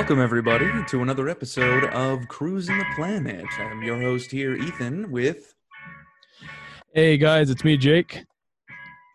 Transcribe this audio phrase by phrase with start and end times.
[0.00, 3.44] Welcome, everybody, to another episode of Cruising the Planet.
[3.58, 5.54] I'm your host here, Ethan, with,
[6.94, 8.24] Hey guys, it's me, Jake.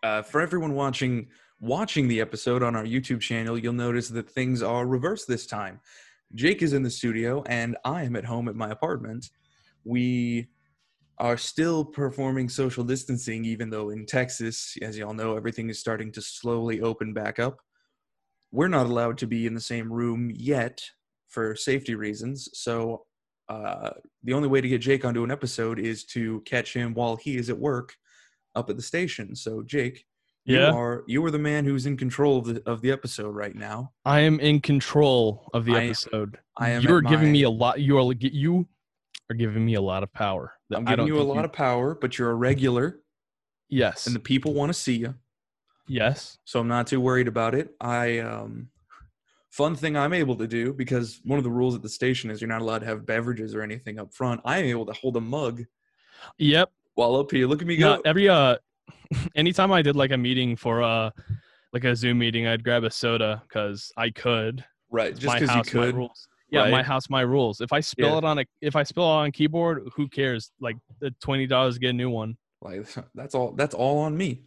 [0.04, 1.26] uh, for everyone watching
[1.58, 5.80] watching the episode on our YouTube channel, you'll notice that things are reversed this time.
[6.36, 9.30] Jake is in the studio, and I am at home at my apartment.
[9.82, 10.46] We
[11.18, 16.12] are still performing social distancing, even though in Texas, as y'all know, everything is starting
[16.12, 17.58] to slowly open back up.
[18.56, 20.80] We're not allowed to be in the same room yet
[21.28, 22.48] for safety reasons.
[22.54, 23.04] So,
[23.50, 23.90] uh,
[24.24, 27.36] the only way to get Jake onto an episode is to catch him while he
[27.36, 27.94] is at work
[28.54, 29.36] up at the station.
[29.36, 30.06] So, Jake,
[30.46, 30.70] Yeah.
[30.70, 33.54] you are you are the man who's in control of the of the episode right
[33.54, 33.92] now.
[34.06, 36.38] I am in control of the I- episode.
[36.56, 37.78] I am You're giving my- me a lot.
[37.80, 38.66] You are you
[39.30, 40.54] are giving me a lot of power.
[40.72, 43.02] I'm giving you a lot of power, but you're a regular,
[43.68, 45.14] yes, and the people want to see you.
[45.88, 46.38] Yes.
[46.44, 47.74] so I'm not too worried about it.
[47.80, 48.68] I um
[49.50, 52.40] fun thing I'm able to do because one of the rules at the station is
[52.40, 54.40] you're not allowed to have beverages or anything up front.
[54.44, 55.64] I am able to hold a mug
[56.38, 56.70] Yep.
[56.94, 57.46] while up here.
[57.46, 58.00] Look at me go.
[58.04, 58.56] Every uh,
[59.34, 61.10] anytime I did like a meeting for uh,
[61.72, 64.64] like a Zoom meeting, I'd grab a soda because I could.
[64.90, 65.94] right, It's just because you house, my could.
[65.96, 66.28] rules.
[66.48, 67.60] Yeah, my house, my rules.
[67.60, 68.18] If I spill Yeah.
[68.18, 70.52] it on a, if I spill it on keyboard, who cares?
[70.60, 72.36] Like the twenty dollars get a new one.
[72.62, 73.52] Like that's all.
[73.52, 74.42] That's all on me.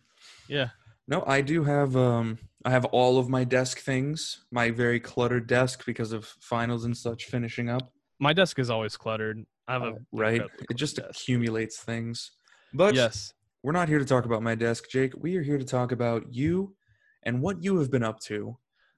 [0.48, 0.70] Yeah.
[1.10, 5.48] No, I do have um I have all of my desk things, my very cluttered
[5.48, 7.92] desk because of finals and such finishing up.
[8.20, 9.44] My desk is always cluttered.
[9.68, 11.10] I have a Uh, right, it just desk.
[11.10, 12.32] accumulates things.
[12.74, 13.34] But yes.
[13.64, 15.14] we're not here to talk about my desk, Jake.
[15.18, 16.76] We are here to talk about you
[17.24, 18.58] and what you have been up to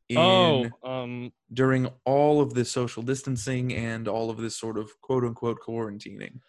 [0.09, 4.99] in Oh, um, during all of this social distancing and all of this sort of
[5.01, 6.39] quote unquote quarantining.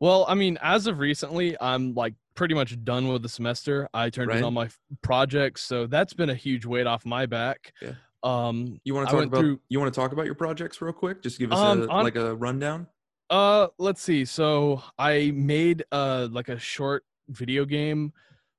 [0.00, 3.88] Well, I mean, as of recently, I'm like pretty much done with the semester.
[3.94, 7.24] I turned in all my f- projects, so that's been a huge weight off my
[7.26, 7.72] back.
[7.80, 7.92] Yeah.
[8.22, 10.92] Um, You want to talk about through- you want to talk about your projects real
[10.92, 11.22] quick?
[11.22, 12.86] Just give us Um, a on- like a rundown.
[13.30, 14.24] uh, let's see.
[14.24, 18.12] So I made uh like a short video game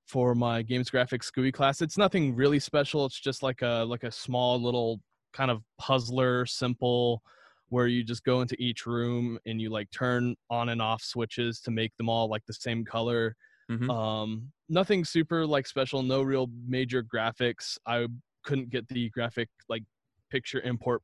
[0.05, 1.81] for my games graphics GUI class.
[1.81, 3.05] It's nothing really special.
[3.05, 5.01] It's just like a like a small little
[5.33, 7.21] kind of puzzler, simple,
[7.69, 11.59] where you just go into each room and you like turn on and off switches
[11.61, 13.35] to make them all like the same color.
[13.69, 13.89] Mhm.
[13.89, 16.01] Um, nothing super like special.
[16.01, 17.77] No real major graphics.
[17.85, 18.07] I
[18.43, 19.83] couldn't get the graphic like
[20.29, 21.01] picture import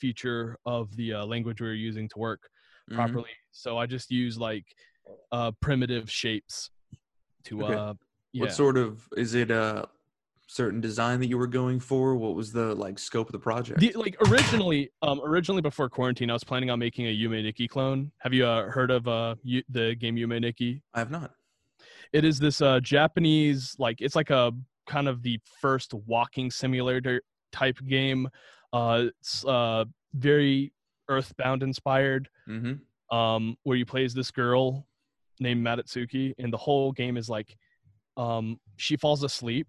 [0.00, 2.48] feature of the uh, language we were using to work
[2.90, 2.96] Mhm.
[2.96, 3.30] properly.
[3.52, 4.66] So I just use like
[5.30, 6.70] uh, primitive shapes
[7.44, 7.74] to Okay.
[7.74, 7.94] uh,
[8.32, 8.40] yeah.
[8.42, 9.88] What sort of is it a
[10.54, 12.14] certain design that you were going for?
[12.14, 13.80] What was the like scope of the project?
[13.80, 17.66] The, like originally, um, originally before quarantine, I was planning on making a Yume Nikki
[17.66, 18.12] clone.
[18.18, 20.80] Have you uh, heard of uh Yu- the game Yume Nikki?
[20.94, 21.32] I have not.
[22.12, 24.52] It is this uh Japanese like it's like a
[24.86, 27.20] kind of the first walking simulator
[27.52, 28.28] type game.
[28.72, 29.84] Uh, it's uh
[30.14, 30.72] very
[31.08, 32.28] Earthbound inspired.
[32.48, 33.16] Mm-hmm.
[33.16, 34.86] um, where you play as this girl
[35.40, 37.56] named Madotsuki, and the whole game is like,
[38.16, 39.66] um, she falls asleep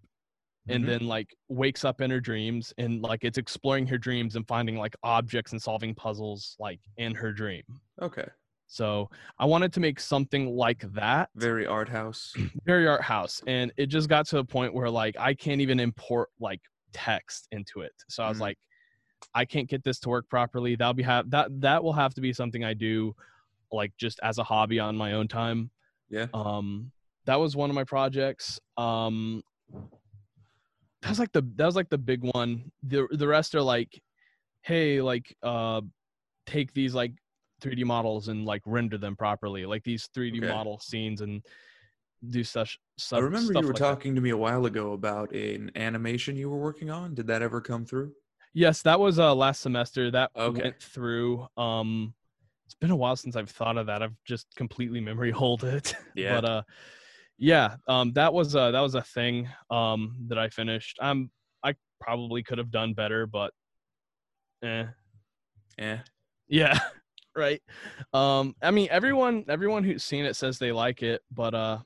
[0.68, 0.88] and Mhm.
[0.88, 4.78] then like wakes up in her dreams, and like it's exploring her dreams and finding
[4.78, 7.64] like objects and solving puzzles like in her dream.
[8.02, 8.28] Okay.
[8.68, 12.36] So I wanted to make something like that, Very art house.
[12.66, 15.80] very art house, and it just got to a point where like I can't even
[15.80, 16.62] import like
[16.94, 17.94] text into it.
[18.10, 18.42] So I was Mm.
[18.42, 18.58] like,
[19.36, 20.76] I can't get this to work properly.
[20.76, 23.16] That'll be have that that will have to be something I do
[23.72, 25.70] like just as a hobby on my own time.
[26.10, 26.28] Yeah.
[26.34, 26.92] Um
[27.26, 28.60] that was one of my projects.
[28.78, 29.44] Um
[31.06, 32.72] that was like the that was like the big one.
[32.84, 34.02] The the rest are like,
[34.64, 35.82] hey, like uh
[36.48, 37.14] take these like
[37.62, 39.66] 3D models and like render them properly.
[39.66, 40.50] Like these 3D Okay.
[40.50, 41.46] model scenes and
[42.30, 43.20] do such stuff.
[43.20, 43.90] I remember stuff you were like that.
[43.90, 47.14] talking to me a while ago about an animation you were working on.
[47.14, 48.14] Did that ever come through?
[48.54, 50.10] Yes, that was uh last semester.
[50.10, 50.64] That Okay.
[50.64, 51.48] went through.
[51.56, 52.16] Um
[52.66, 54.02] it's been a while since I've thought of that.
[54.02, 55.94] I've just completely memory hold it.
[56.16, 56.42] Yeah.
[56.42, 56.62] but uh
[57.38, 60.98] yeah, um that was uh that was a thing um that I finished.
[61.02, 61.30] i'm
[61.64, 63.52] I probably could have done better, but
[64.64, 64.86] eh.
[65.78, 66.00] Yeah.
[66.48, 66.80] Yeah.
[67.36, 67.62] right.
[68.14, 71.80] Um I mean everyone everyone who's seen it says they like it, but uh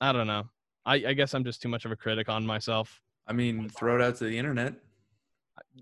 [0.00, 0.44] I don't know.
[0.84, 3.00] I, I guess I'm just too much of a critic on myself.
[3.28, 4.74] I mean, throw it out to the internet.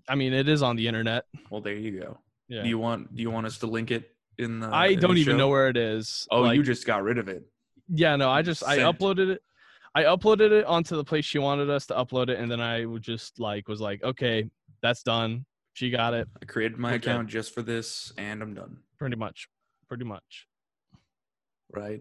[0.09, 1.25] I mean it is on the internet.
[1.49, 2.19] Well, there you go.
[2.49, 2.63] Yeah.
[2.65, 4.67] Do you want Do you want us to link it in the?
[4.67, 5.39] I in don't even show?
[5.39, 6.27] know where it is.
[6.31, 7.45] Oh, Like, you just got rid of it.
[7.93, 9.43] Yeah, no, I just I uploaded it.
[9.95, 12.85] I uploaded it onto the place she wanted us to upload it, and then I
[12.87, 14.49] would just like was like, okay,
[14.83, 15.45] that's done.
[15.73, 18.79] She got it, I created my We're account just for this, and I'm done.
[18.99, 19.49] pretty much,
[19.89, 20.47] pretty much,
[21.73, 22.01] Right.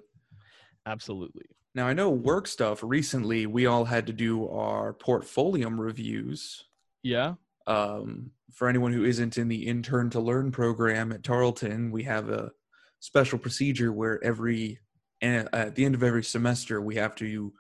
[0.86, 1.45] absolutely.
[1.75, 2.81] Now I know work stuff.
[2.83, 6.65] Recently, we all had to do our portfolio reviews.
[7.03, 7.36] Yeah,
[7.68, 12.27] Um, for anyone who isn't in the intern to learn program at Tarleton, we have
[12.30, 12.51] a
[13.00, 14.80] special procedure where every
[15.21, 17.54] eh, at the end of every semester we have to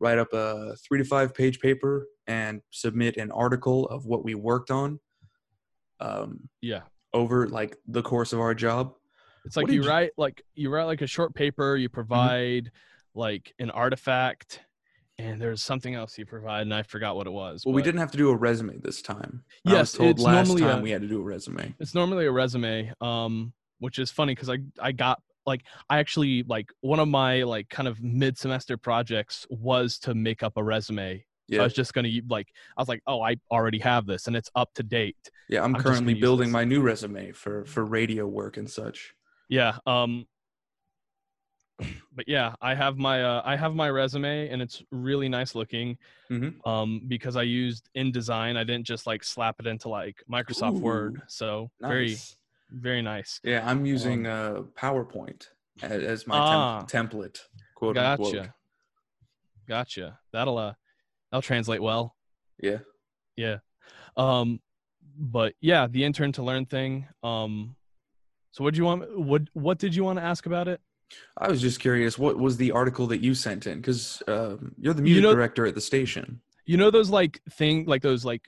[0.00, 4.34] write up a three to five page paper and submit an article of what we
[4.34, 4.98] worked on
[6.00, 6.80] um, Yeah.
[7.12, 8.94] over like the course of our job.
[9.44, 11.82] It's like you you- write like you write like a short paper, Mm-hmm.
[11.82, 12.70] you provide
[13.14, 14.60] like an artifact,
[15.18, 17.62] and there's something else you provide, and I forgot what it was.
[17.64, 19.44] Well, we didn't have to do a resume this time.
[19.66, 21.74] I was Yes, told it's last normally time a- we had to do a resume.
[21.78, 26.42] It's normally a resume, um, which is funny because I I got like I actually
[26.48, 30.62] like one of my like kind of mid semester projects was to make up a
[30.62, 31.24] resume.
[31.48, 34.34] Yeah, I was just gonna like I was like, oh, I already have this and
[34.36, 35.16] it's up to date.
[35.50, 35.62] yeah.
[35.62, 39.14] I'm, I'm currently building my new resume for for radio work and such.
[39.48, 39.76] Yeah.
[39.86, 40.26] Um
[42.14, 45.98] but yeah, I have my uh I have my resume and it's really nice looking.
[46.30, 46.66] Mhm.
[46.66, 48.56] Um because I used InDesign.
[48.56, 51.20] I didn't just like slap it into like Microsoft Word.
[51.28, 51.90] So Nice.
[51.90, 52.16] very
[52.82, 53.40] nice.
[53.44, 55.46] Yeah, I'm using uh, PowerPoint
[55.82, 56.82] as, as my Ah.
[56.82, 57.38] temp- template.
[57.74, 58.32] Quote unquote.
[58.34, 58.54] Gotcha.
[59.68, 60.18] Gotcha.
[60.32, 60.74] That'll uh
[61.30, 62.14] that'll translate well.
[62.60, 62.78] Yeah.
[63.36, 63.58] Yeah.
[64.16, 64.60] Um
[65.18, 67.06] but yeah, the intern to learn thing.
[67.22, 67.76] Um
[68.52, 70.80] so what do you want what what did you want to ask about it?
[71.38, 73.78] I was just curious, what was the article that you sent in?
[73.80, 76.40] Because um, you're the You music know- director at the station.
[76.66, 78.42] You know those like thing like those like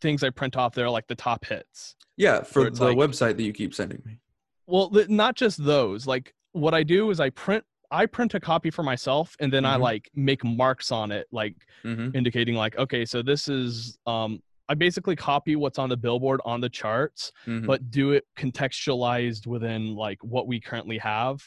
[0.00, 1.96] things I print off there like the top hits.
[2.16, 4.18] Yeah, for the like- website that you keep sending me.
[4.66, 6.06] Well, not just those.
[6.06, 9.64] Like what I do is I print I print a copy for myself and then
[9.64, 9.80] I Mhm.
[9.80, 14.74] like make marks on it like hmm indicating like okay, so this is um I
[14.74, 19.94] basically copy what's on the billboard on the charts hmm but do it contextualized within
[19.96, 21.42] like what we currently have.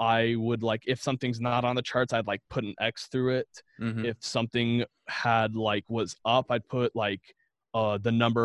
[0.00, 3.36] I would like if something's not on the charts, I'd like put an X through
[3.36, 3.48] it.
[3.78, 7.20] hmm If something had like was up, I'd put like
[7.78, 8.44] uh the number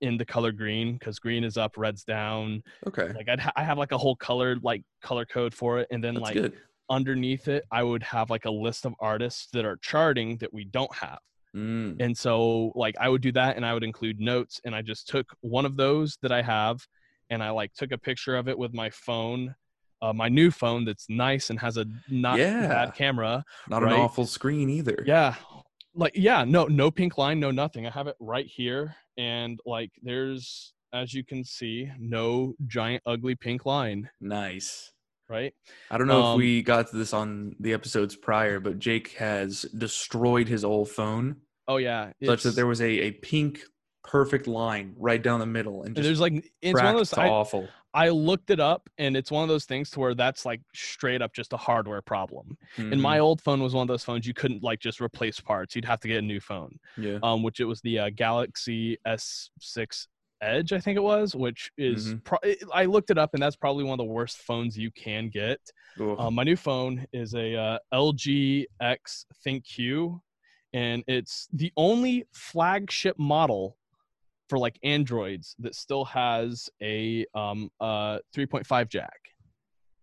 [0.00, 2.62] in the color green because green is up, red's down.
[2.88, 5.86] Okay, Like I'd ha- I have like a whole colored like color code for it,
[5.92, 6.52] and then that's like good.
[6.90, 10.64] underneath it, I would have like a list of artists that are charting that we
[10.78, 11.20] don't have.
[11.56, 11.96] Mm.
[12.04, 15.08] And so like I would do that and I would include notes and I just
[15.08, 16.76] took one of those that I have
[17.30, 19.54] and I like took a picture of it with my phone,
[20.02, 22.66] uh, my new phone that's nice and has a not Yeah.
[22.66, 23.44] bad camera.
[23.68, 23.94] Not right.
[23.94, 24.98] an awful screen either.
[25.06, 25.36] Yeah.
[25.94, 27.86] Like yeah, no no pink line, no nothing.
[27.86, 33.34] I have it right here and like there's as you can see, no giant ugly
[33.34, 34.92] pink line, Nice.
[35.28, 35.52] right?
[35.90, 39.12] I don't know if Um, we got to this on the episodes prior, but Jake
[39.14, 41.36] has destroyed his old phone
[41.66, 42.12] Oh yeah.
[42.24, 43.60] such that there was a, a pink
[44.04, 47.12] perfect line right down the middle and and just there's like it's one of those
[47.14, 47.68] I, awful.
[47.94, 51.22] I looked it up and it's one of those things to where that's like straight
[51.22, 52.58] up just a hardware problem.
[52.76, 53.00] And Mhm.
[53.00, 55.74] my old phone was one of those phones you couldn't like just replace parts.
[55.76, 56.78] You'd have to get a new phone.
[56.98, 57.18] yeah.
[57.22, 60.08] Um, which it was the uh, Galaxy S6
[60.42, 62.24] Edge, I think it was, which is Mhm.
[62.24, 62.38] pro-
[62.74, 65.60] I looked it up and that's probably one of the worst phones you can get.
[66.18, 70.20] Um, my new phone is a uh, LG X ThinQ,
[70.72, 73.78] and it's the only flagship model
[74.48, 79.18] for like Androids that still has a um uh 3.5 jack.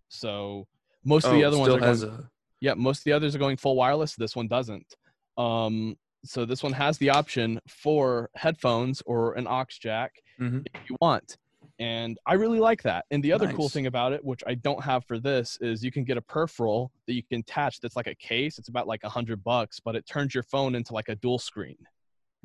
[0.10, 0.68] So
[1.04, 2.30] most of the Oh, other ones are going, a
[2.60, 4.16] yeah, most of the others are going full wireless.
[4.16, 4.96] This one doesn't.
[5.38, 10.66] Um, so this one has the option for headphones or an aux jack Mhm.
[10.74, 11.38] if you want.
[11.80, 13.06] And I really like that.
[13.10, 15.92] And the other cool thing about it, which I don't have for this, is you
[15.92, 18.60] can get a peripheral that you can attach that's like a case.
[18.60, 21.40] It's about like a hundred bucks, but it turns your phone into like a dual
[21.40, 21.78] screen.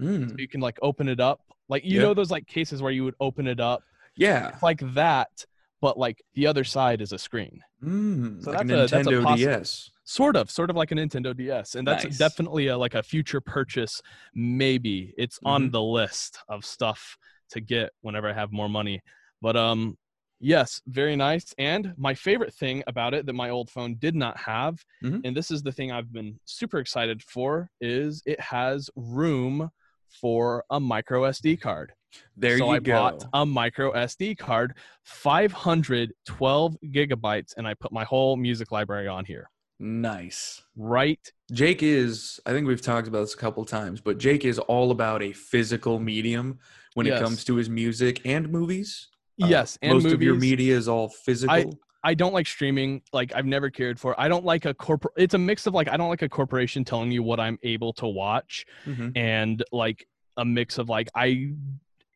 [0.01, 0.39] Mm.
[0.39, 1.41] You can like open it up.
[1.69, 2.03] Like you Yeah.
[2.03, 3.83] know those like cases where you would open it up.
[4.17, 4.49] Yeah.
[4.49, 5.45] It's like that,
[5.81, 7.63] but like the other side is a screen.
[7.83, 8.43] Mm.
[8.43, 9.91] So like that's a- that's a Nintendo DS.
[10.05, 11.75] Sort of, sort of like a Nintendo DS.
[11.75, 12.17] And that's Nice.
[12.19, 14.01] definitely a, like a future purchase.
[14.35, 15.47] Maybe it's Mm-hmm.
[15.49, 17.17] on the list of stuff
[17.51, 19.01] to get whenever I have more money.
[19.43, 19.99] But um,
[20.41, 21.55] yes, very nice.
[21.59, 25.23] And my favorite thing about it that my old phone did not have, Mhm.
[25.25, 29.71] and this is the thing I've been super excited for, is it has room
[30.09, 31.93] for a micro SD card.
[32.37, 32.93] There so you I go.
[32.93, 39.25] bought a micro SD card, 512 gigabytes, and I put my whole music library on
[39.25, 39.51] here.
[39.79, 40.63] nice.
[40.77, 41.21] Right
[41.53, 44.91] Jake is, I think we've talked about this a couple times, but Jake is all
[44.91, 46.59] about a physical medium
[46.95, 47.21] when Yes.
[47.21, 49.09] it comes to his music and movies.
[49.43, 50.15] Uh, yes, and most movies.
[50.15, 51.55] of your media is all physical.
[51.55, 51.67] I
[52.15, 53.03] don't like streaming.
[53.13, 54.13] Like I've never cared for.
[54.13, 54.17] it.
[54.19, 55.15] I don't like a corporate.
[55.17, 57.93] It's a mix of like I don't like a corporation telling you what I'm able
[57.95, 59.13] to watch, Mhm.
[59.17, 61.53] and like a mix of like I,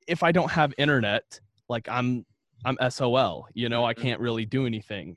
[0.07, 2.25] if I don't have internet, like I'm
[2.65, 3.47] I'm SOL.
[3.55, 4.03] You know, I Mhm.
[4.03, 5.17] can't really do anything.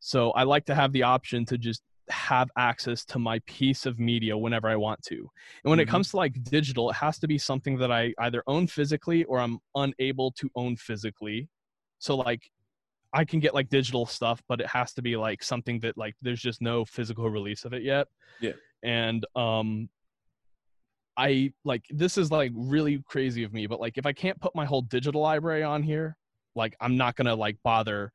[0.00, 3.98] So I like to have the option to just have access to my piece of
[3.98, 5.16] media whenever I want to.
[5.62, 5.82] And when Mhm.
[5.82, 9.24] it comes to like digital, it has to be something that I either own physically
[9.24, 11.50] or I'm unable to own physically.
[11.98, 12.50] So like
[13.12, 16.14] I can get like digital stuff, but it has to be like something that like
[16.20, 18.06] there's just no physical release of it yet.
[18.40, 18.52] Yeah.
[18.82, 19.88] And um
[21.16, 24.54] I like this is like really crazy of me, but like if I can't put
[24.54, 26.16] my whole digital library on here,
[26.54, 28.12] like I'm not gonna like bother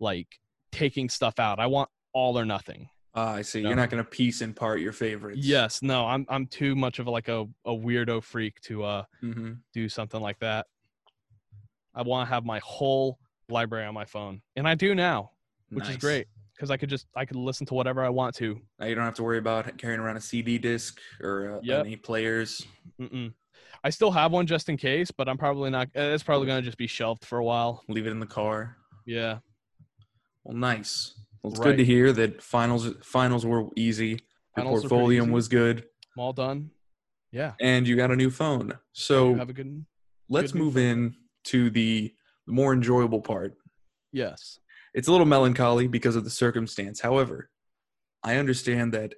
[0.00, 0.28] like
[0.72, 1.58] taking stuff out.
[1.58, 2.88] I want all or nothing.
[3.14, 3.62] Ah, I see.
[3.62, 3.70] No.
[3.70, 5.40] You're not going to piece and part your favorites.
[5.42, 9.04] Yes, no, I'm I'm too much of a, like a, a weirdo freak to uh
[9.20, 10.66] hmm do something like that.
[11.94, 15.30] I want to have my whole library on my phone, and I do now,
[15.70, 18.60] which is great because I could just I could listen to whatever I want to.
[18.78, 21.86] Now you don't have to worry about carrying around a CD disc or uh, Yep.
[21.86, 22.66] any players.
[23.00, 23.32] Mm-mm.
[23.84, 25.88] I still have one just in case, but I'm probably not.
[25.96, 27.82] uh, It's probably gonna just be shelved for a while.
[27.88, 28.76] Leave it in the car.
[29.06, 29.38] Yeah,
[30.44, 31.14] Well, nice.
[31.42, 31.66] Well, it's Right.
[31.70, 34.08] good to hear that finals finals were easy.
[34.10, 34.18] Your
[34.64, 35.30] Finals were portfolio easy.
[35.32, 35.78] was good,
[36.16, 36.70] I'm all done.
[37.30, 37.52] Yeah.
[37.60, 38.72] and you got a new phone.
[38.92, 39.84] So have a good.
[40.28, 42.14] let's good move in to the
[42.46, 43.54] more enjoyable part.
[44.12, 44.58] Yes.
[44.94, 47.00] It's a little melancholy because of the circumstance.
[47.00, 47.50] However,
[48.22, 49.14] I understand that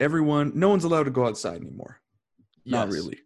[0.00, 2.00] everyone, no one's allowed to go outside anymore.
[2.64, 3.18] Not really,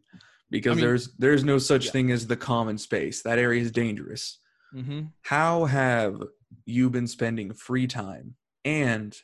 [0.50, 1.91] because mean- there's there's no such Yeah.
[1.93, 3.23] thing as the common space.
[3.23, 4.39] That area is dangerous.
[4.75, 5.07] Mm-hmm.
[5.23, 6.23] How have
[6.67, 8.37] you been spending free time?
[8.67, 9.17] And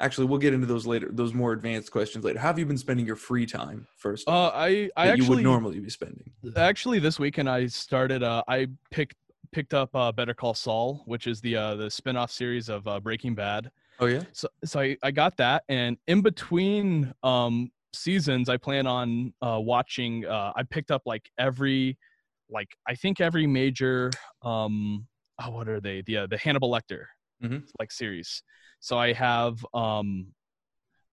[0.00, 1.08] actually, we'll get into those later.
[1.10, 2.38] Those more advanced questions later.
[2.38, 4.28] How have you been spending your free time first?
[4.28, 6.30] Uh, I I that you would actually normally be spending.
[6.56, 8.22] actually this weekend I started.
[8.22, 9.16] Uh, I picked
[9.52, 13.00] picked up uh, Better Call Saul, which is the uh, the spin-off series of uh,
[13.00, 13.70] Breaking Bad.
[14.00, 14.22] Oh yeah.
[14.32, 19.58] So so I, I got that, and in between um seasons, I plan on uh,
[19.60, 20.26] watching.
[20.26, 21.98] Uh, I picked up like every
[22.50, 24.10] like I think every major
[24.42, 25.06] um
[25.42, 27.04] oh, what are they the uh, the Hannibal Lecter
[27.42, 27.62] Mhm.
[27.78, 28.42] like series.
[28.80, 30.26] So I have um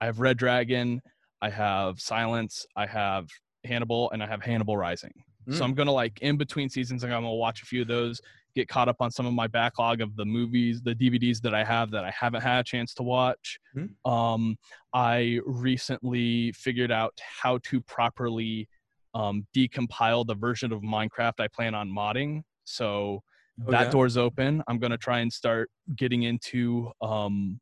[0.01, 1.01] I have Red Dragon,
[1.41, 3.27] I have Silence, I have
[3.63, 5.13] Hannibal, and I have Hannibal Rising.
[5.49, 5.63] So Mm.
[5.65, 8.19] I'm gonna like in between seasons, I'm gonna watch a few of those,
[8.55, 11.63] get caught up on some of my backlog of the movies, the DVDs that I
[11.63, 13.59] have that I haven't had a chance to watch.
[13.75, 13.89] Mhm.
[14.09, 14.57] Um,
[14.93, 18.67] I recently figured out how to properly
[19.13, 22.43] um, decompile the version of Minecraft I plan on modding.
[22.65, 23.23] So
[23.67, 23.91] Oh, that yeah?
[23.91, 24.63] door's open.
[24.67, 27.59] I'm gonna try and start getting into um,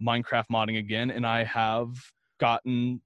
[0.00, 1.94] Minecraft modding again, and I have
[2.38, 3.00] gotten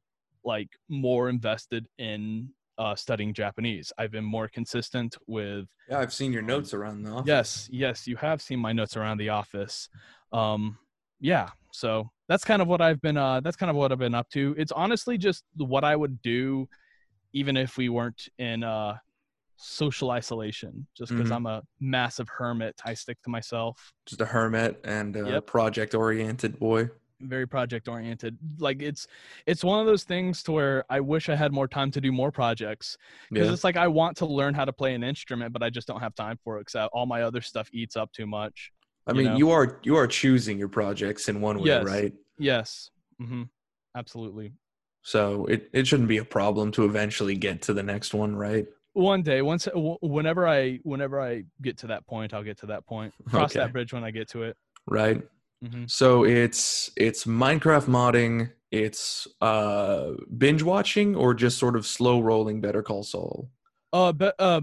[0.45, 3.92] like more invested in uh, studying Japanese.
[3.99, 7.26] I've been more consistent with Yeah, I've seen your notes around the office.
[7.26, 9.88] Yes, yes, you have seen my notes around the office.
[10.33, 10.78] Um,
[11.21, 13.16] yeah, so that's kind of what I've been.
[13.16, 14.54] Uh, that's kind of what I've been up to.
[14.57, 16.68] It's honestly just what I would do,
[17.33, 18.99] even if we weren't in uh,
[19.59, 20.87] social isolation.
[20.97, 21.35] Just because Mhm.
[21.37, 23.93] I'm a massive hermit, I stick to myself.
[24.07, 25.47] Just a hermit and a Yep.
[25.47, 26.91] project oriented boy.
[27.21, 28.38] Very project oriented.
[28.59, 29.09] Like it's
[29.45, 32.12] it's one of those things to where I wish I had more time to do
[32.12, 32.97] more projects
[33.33, 33.53] because Yeah.
[33.55, 35.99] it's like I want to learn how to play an instrument, but I just don't
[36.00, 38.71] have time for it because all my other stuff eats up too much.
[39.09, 39.37] I you mean, know?
[39.38, 41.85] you are you are choosing your projects in one way, Yes.
[41.87, 42.12] right?
[42.38, 42.91] Yes.
[43.19, 43.45] hmm
[43.97, 44.53] Absolutely.
[45.03, 48.67] So it, it shouldn't be a problem to eventually get to the next one, right?
[48.99, 52.67] One day, once, w- whenever I, whenever I get to that point, I'll get to
[52.67, 53.14] that point.
[53.31, 53.61] Cross Okay.
[53.61, 54.57] that bridge when I get to it.
[54.88, 55.23] Right.
[55.64, 62.21] hmm So it's it's Minecraft modding, it's uh binge watching or just sort of slow
[62.21, 63.49] rolling Better Call Saul.
[63.93, 64.61] Uh, but uh,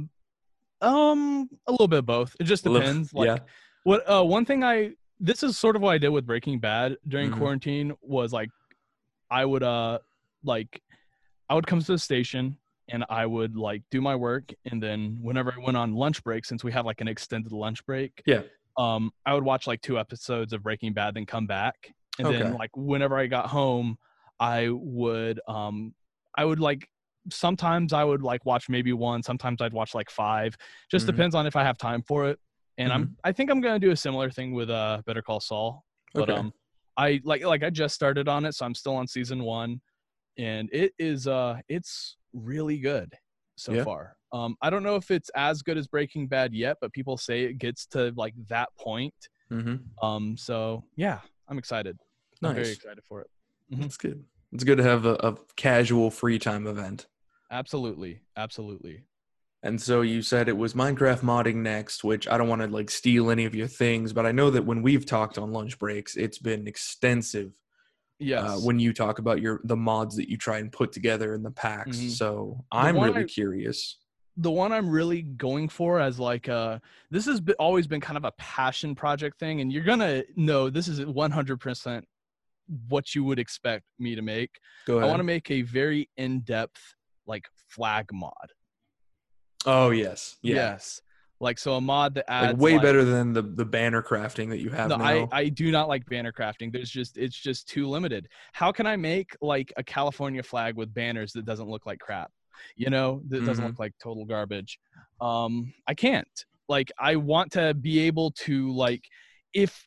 [0.81, 2.35] um, a little bit of both.
[2.39, 3.13] It just depends.
[3.13, 3.37] Like, yeah.
[3.85, 4.03] what?
[4.09, 7.31] Uh, one thing I this is sort of what I did with Breaking Bad during
[7.31, 7.37] Mhm.
[7.37, 8.49] quarantine was like,
[9.31, 9.99] I would uh,
[10.43, 10.81] like,
[11.49, 12.57] I would come to the station
[12.89, 16.45] and I would like do my work, and then whenever I went on lunch break,
[16.45, 18.41] since we have like an extended lunch break, Yeah.
[18.77, 22.43] um, I would watch like two episodes of Breaking Bad, then come back, and Okay.
[22.43, 23.97] then like whenever I got home,
[24.39, 25.93] I would um,
[26.37, 26.87] I would like
[27.31, 30.55] sometimes I would like watch maybe one, sometimes I'd watch like five.
[30.91, 31.11] Just Mhm.
[31.11, 32.39] depends on if I have time for it.
[32.77, 35.85] And I'm I think I'm gonna do a similar thing with uh Better Call Saul.
[36.13, 36.37] But Okay.
[36.39, 36.51] um
[36.97, 39.81] I like like I just started on it, so I'm still on season one.
[40.37, 43.13] And it is uh it's really good
[43.55, 43.83] so Yeah.
[43.83, 44.15] far.
[44.33, 47.43] Um I don't know if it's as good as Breaking Bad yet, but people say
[47.45, 49.15] it gets to like that point.
[49.51, 50.05] Mm-hmm.
[50.05, 51.97] Um so yeah, I'm excited.
[52.43, 52.75] I'm very Nice.
[52.75, 53.27] excited for it.
[53.69, 54.23] That's good.
[54.51, 57.07] It's good to have a, a casual free time event.
[57.51, 58.21] Absolutely.
[58.35, 59.03] Absolutely.
[59.63, 62.91] And so you said it was Minecraft modding next, which I don't want to like
[62.91, 66.15] steal any of your things, but I know that when we've talked on lunch breaks,
[66.15, 67.53] it's been extensive.
[68.19, 68.43] Yes.
[68.49, 71.43] Uh, when you talk about your the mods that you try and put together in
[71.43, 72.09] the packs, Mhm.
[72.11, 73.97] so I'm really I- curious.
[74.37, 76.79] the one I'm really going for as like uh
[77.11, 80.69] this has been, always been kind of a passion project thing, and you're gonna know
[80.69, 82.07] this is 100 percent
[82.87, 84.59] what you would expect me to make.
[84.85, 85.07] Go ahead.
[85.07, 86.95] I want to make a very in-depth
[87.27, 88.51] like flag mod.
[89.65, 91.01] oh yes, yeah, Yes.
[91.41, 94.49] Like so a mod that adds like way like- better than the the banner crafting
[94.49, 95.05] that you have No, now.
[95.05, 96.71] I, I do not like banner crafting.
[96.71, 98.27] There's just it's just too limited.
[98.53, 102.31] How can I make like a California flag with banners that doesn't look like crap?
[102.77, 103.67] You know, that doesn't Mhm.
[103.67, 104.79] look like total garbage.
[105.19, 106.27] Um, I can't.
[106.69, 109.03] Like I want to be able to like
[109.53, 109.85] if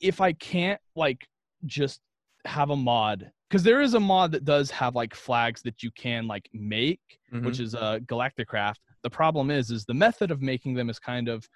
[0.00, 1.26] if I can't like
[1.66, 2.00] just
[2.44, 5.90] have a mod because there is a mod that does have like flags that you
[5.90, 7.00] can like make
[7.32, 7.44] Mhm.
[7.44, 8.76] which is uh, Galacticraft.
[9.08, 11.48] The problem is, is the method of making them is kind of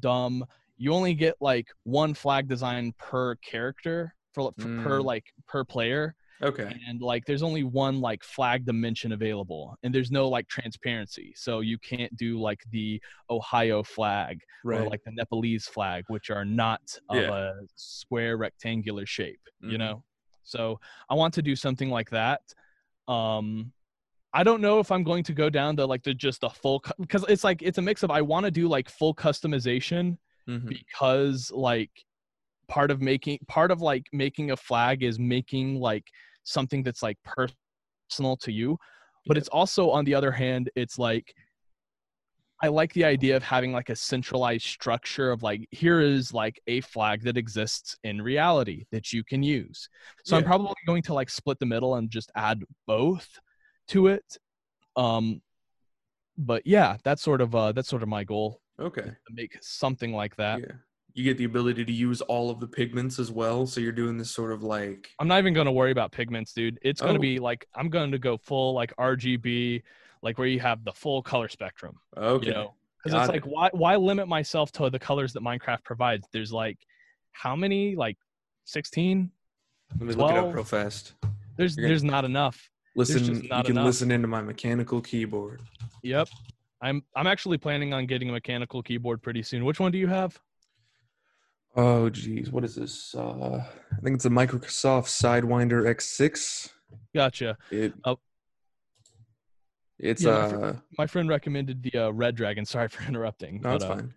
[0.00, 0.44] dumb.
[0.76, 5.04] You only get like one flag design per character for, for per Mm.
[5.04, 10.10] like per player, okay, and like there's only one like flag dimension available, and there's
[10.10, 14.80] no like transparency, so you can't do like the Ohio flag right.
[14.80, 19.78] or like the Nepalese flag, which are not of a square rectangular shape, you Mhm.
[19.78, 20.04] know?
[20.42, 22.42] So I want to do something like that.
[23.08, 23.72] Um,
[24.34, 26.82] I don't know if I'm going to go down to like the just the full
[26.98, 30.16] because it's like it's a mix of I want to do like full customization
[30.48, 30.68] Mhm.
[30.68, 31.90] because like
[32.68, 36.04] part of making part of like making a flag is making like
[36.42, 38.76] something that's like personal to you
[39.26, 39.40] but Yeah.
[39.40, 41.32] it's also on the other hand it's like
[42.60, 46.60] i like the idea of having like a centralized structure of like here is like
[46.66, 49.88] a flag that exists in reality that you can use
[50.24, 53.28] so i'm probably going to like split the middle and just add both
[53.88, 54.36] to it
[54.96, 55.40] um
[56.38, 59.02] but yeah that's sort of uh that's sort of my goal Okay.
[59.02, 60.72] to make something like that Yeah.
[61.14, 64.16] You get the ability to use all of the pigments as well, so you're doing
[64.16, 66.78] this sort of like I'm not even going to worry about pigments, dude.
[66.80, 67.20] It's going to Oh.
[67.20, 69.82] be like I'm going to go full like RGB,
[70.22, 71.96] like where you have the full color spectrum.
[72.16, 72.46] okay.
[72.46, 72.74] You know,
[73.04, 76.26] because it's like why why limit myself to the colors that Minecraft provides?
[76.32, 76.78] There's like
[77.32, 77.94] how many?
[77.94, 78.16] Like
[78.64, 79.30] 16?
[79.98, 81.12] Let me look it up real fast.
[81.58, 82.70] There's You're gonna- there's not enough.
[82.94, 83.86] Listen, you can enough.
[83.86, 85.62] listen into my mechanical keyboard.
[86.02, 86.28] Yep.
[86.82, 89.64] I'm I'm actually planning on getting a mechanical keyboard pretty soon.
[89.64, 90.38] Which one do you have?
[91.74, 93.14] Oh geez, what is this?
[93.14, 96.70] Uh, I think it's a Microsoft Sidewinder X6.
[97.14, 97.56] Gotcha.
[97.70, 97.94] It.
[98.04, 98.18] Oh.
[99.98, 100.76] It's Yeah, my uh.
[100.98, 102.66] My friend recommended the uh, Redragon.
[102.66, 103.60] Sorry for interrupting.
[103.62, 104.14] No, but, uh, fine.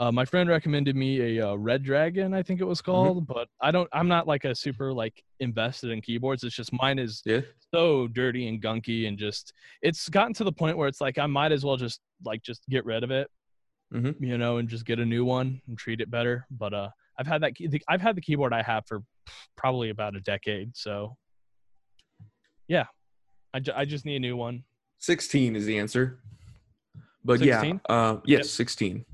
[0.00, 2.68] Uh, my friend recommended me a uh, Redragon i think it Mm-hmm.
[2.68, 6.54] was called but i don't i'm not like a super like invested in keyboards it's
[6.54, 7.40] just mine is Yeah.
[7.74, 11.26] so dirty and gunky and just it's gotten to the point where it's like i
[11.26, 13.28] might as well just like just get rid of it
[13.92, 14.14] Mhm.
[14.20, 17.26] you know and just get a new one and treat it better but uh i've
[17.26, 18.98] had that key- i've had the keyboard i have for
[19.56, 21.16] probably about a decade so
[22.68, 22.84] yeah
[23.54, 24.62] i, ju- I just need a new one
[25.00, 26.18] 16 is the answer.
[27.24, 27.80] But 16?
[27.88, 28.44] yeah, uh, yes, Yep.
[28.46, 29.04] 16.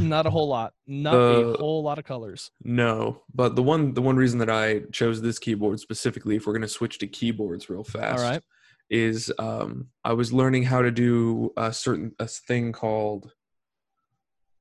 [0.00, 3.94] Not a whole lot not The- a whole lot of colors No, but the one
[3.94, 7.68] the one reason that I chose this keyboard specifically, if we're gonna switch to keyboards
[7.70, 8.42] real fast, all right
[8.88, 13.32] is um, I was learning how to do a certain a thing called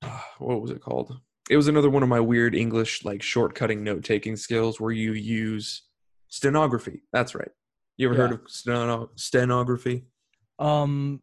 [0.38, 1.18] what was it called?
[1.50, 5.14] It was another one of my weird English like shortcutting note taking skills where you
[5.14, 5.82] use
[6.28, 7.02] stenography.
[7.12, 7.50] That's right.
[7.98, 10.06] You ever heard of steno- stenography?
[10.60, 11.22] um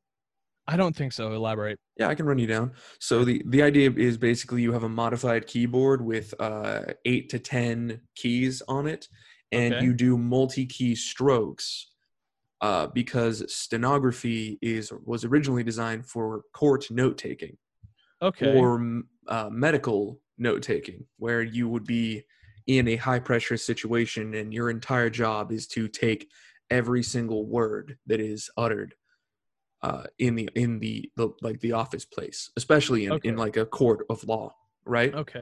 [0.69, 2.73] i don't think so elaborate Yeah, I can run you down.
[3.01, 7.39] So the the idea is basically you have a modified keyboard with uh, eight to
[7.39, 9.09] ten keys on it,
[9.53, 9.85] and Okay.
[9.85, 11.93] you do multi-key strokes.
[12.63, 17.57] Uh, because stenography is was originally designed for court note taking
[18.23, 22.25] okay or uh, medical note taking, where you would be
[22.67, 26.29] in a high pressure situation and your entire job is to take
[26.71, 28.95] every single word that is uttered
[29.83, 33.29] uh, in the in the, the like the office place, especially in, Okay.
[33.29, 35.15] in like a court of law, right?
[35.15, 35.41] okay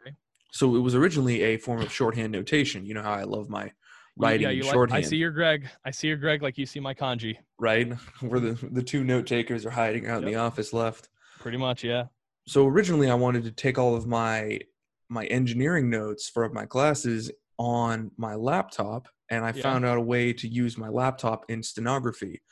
[0.53, 2.85] So it was originally a form of shorthand notation.
[2.87, 3.73] You know how I love my
[4.17, 5.69] writing yeah, you like, shorthand, I see your Gregg.
[5.85, 7.37] I see your Gregg like you see my kanji.
[7.59, 7.93] right?
[8.21, 11.09] Where the the two note takers are hiding out in the office left.
[11.41, 12.05] Pretty much, yeah.
[12.47, 14.61] so originally I wanted to take all of my
[15.09, 19.63] my engineering notes for my classes on my laptop and I Yeah.
[19.63, 22.43] found out a way to use my laptop in stenography.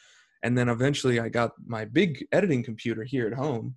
[0.43, 3.75] And then eventually I got my big editing computer here at home,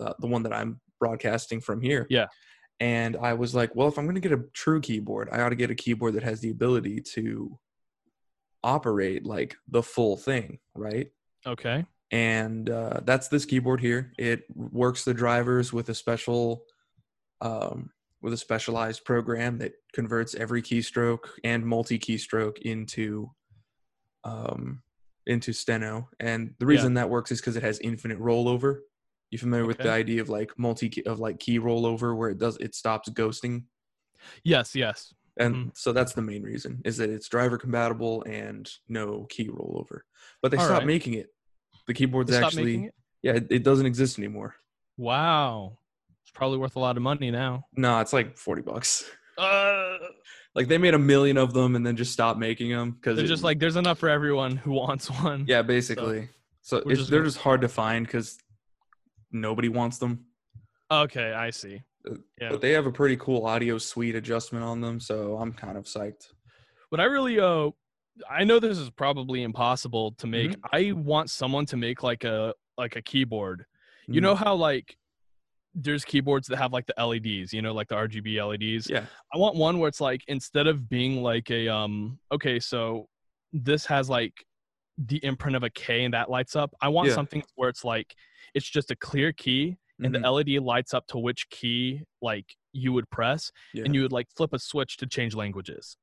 [0.00, 2.06] uh, the one that I'm broadcasting from here.
[2.10, 2.26] Yeah.
[2.80, 5.50] And I was like, well, if I'm going to get a true keyboard, I ought
[5.50, 7.58] to get a keyboard that has the ability to
[8.64, 11.08] operate like the full thing, right?
[11.46, 11.84] Okay.
[12.12, 14.12] and uh, that's this keyboard here.
[14.18, 16.64] It works the drivers with a special,
[17.40, 23.30] um, with a specialized program that converts every keystroke and multi keystroke into,
[24.24, 24.82] um,
[25.26, 26.70] into Steno, and the Yeah.
[26.70, 28.80] reason that works is because it has infinite rollover.
[29.30, 32.56] You familiar with the idea of like multi of like key rollover where it does
[32.58, 33.64] it stops ghosting,
[34.44, 35.14] Yes, yes.
[35.38, 35.76] and Mhm.
[35.76, 40.00] so that's the main reason is that it's driver compatible and no key rollover.
[40.42, 40.86] But they All stopped right.
[40.86, 41.28] making it.
[41.86, 42.94] The keyboard's They actually it?
[43.22, 44.56] yeah, it, it doesn't exist anymore.
[44.98, 45.78] Wow.
[46.22, 47.66] It's probably worth a lot of money now.
[47.74, 49.10] No, it's like forty bucks.
[49.38, 49.91] Uh,
[50.54, 53.26] Like they made a million of them and then just stopped making them because they're
[53.26, 55.44] just like, there's enough for everyone who wants one.
[55.48, 56.28] yeah, basically.
[56.60, 58.38] So, it's, just they're gonna- just hard to find because
[59.30, 60.26] nobody wants them.
[60.90, 61.82] Okay, I see.
[62.08, 62.50] Uh, Yeah.
[62.50, 65.84] But they have a pretty cool audio suite adjustment on them, so I'm kind of
[65.84, 66.28] psyched.
[66.90, 67.70] What I really uh
[68.30, 70.50] I know this is probably impossible to make.
[70.50, 70.76] Mm-hmm.
[70.76, 73.64] I want someone to make like a like a keyboard.
[74.06, 74.24] You Mm.
[74.24, 74.96] know how like
[75.74, 78.88] there's keyboards that have like the LEDs, you know, like the RGB LEDs.
[78.90, 79.06] Yeah.
[79.34, 83.08] I want one where it's like instead of being like a um okay, so
[83.52, 84.34] this has like
[84.98, 86.74] the imprint of a K and that lights up.
[86.80, 87.14] I want Yeah.
[87.14, 88.14] something where it's like
[88.54, 90.22] it's just a clear key and Mhm.
[90.22, 93.84] the LED lights up to which key like you would press Yeah.
[93.84, 95.96] and you would like flip a switch to change languages.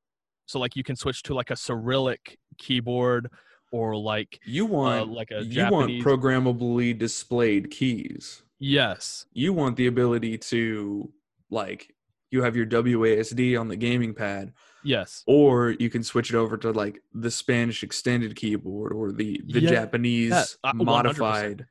[0.48, 3.30] So like you can switch to like a Cyrillic keyboard
[3.72, 8.42] or like you uh, want like a you want programmably displayed keys.
[8.60, 9.26] Yes.
[9.34, 11.12] You want the ability to
[11.50, 11.94] like
[12.32, 15.24] you have your WASD on the gaming pad, Yes.
[15.26, 19.62] or you can switch it over to like the Spanish extended keyboard or the the
[19.62, 21.66] Yeah, Japanese uh, modified.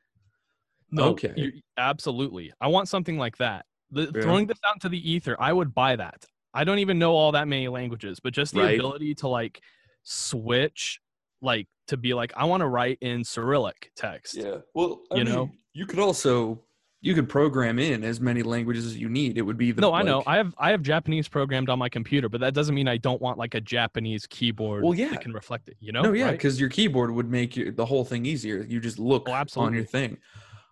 [0.91, 1.33] No, Okay.
[1.37, 2.51] you- absolutely.
[2.59, 3.65] I want something like that.
[3.91, 4.21] The, Yeah.
[4.21, 6.25] Throwing this out into the ether, I would buy that.
[6.53, 8.79] I don't even know all that many languages, but just the Right.
[8.79, 9.61] ability to like
[10.03, 10.99] switch,
[11.41, 14.35] like to be like, I want to write in Cyrillic text.
[14.35, 14.57] Yeah.
[14.73, 15.51] Well, I You mean, know?
[15.73, 16.63] you could also
[17.01, 19.37] you could program in as many languages as you need.
[19.37, 20.21] It would be the no, I know.
[20.27, 23.21] I have I have Japanese programmed on my computer, but that doesn't mean I don't
[23.21, 25.09] want like a Japanese keyboard Well, yeah.
[25.11, 25.77] that can reflect it.
[25.79, 26.01] You know?
[26.01, 26.31] no, yeah, right?
[26.31, 28.65] because your keyboard would make your, the whole thing easier.
[28.67, 30.17] You just look Oh, on your thing.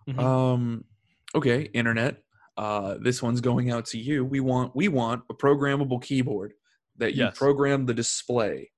[0.08, 0.18] Mhm.
[0.18, 0.84] Um,
[1.34, 2.22] okay, internet.
[2.56, 4.24] Uh, this one's going out to you.
[4.24, 6.54] We want we want a programmable keyboard
[6.98, 7.38] that you Yes.
[7.38, 8.70] program the display.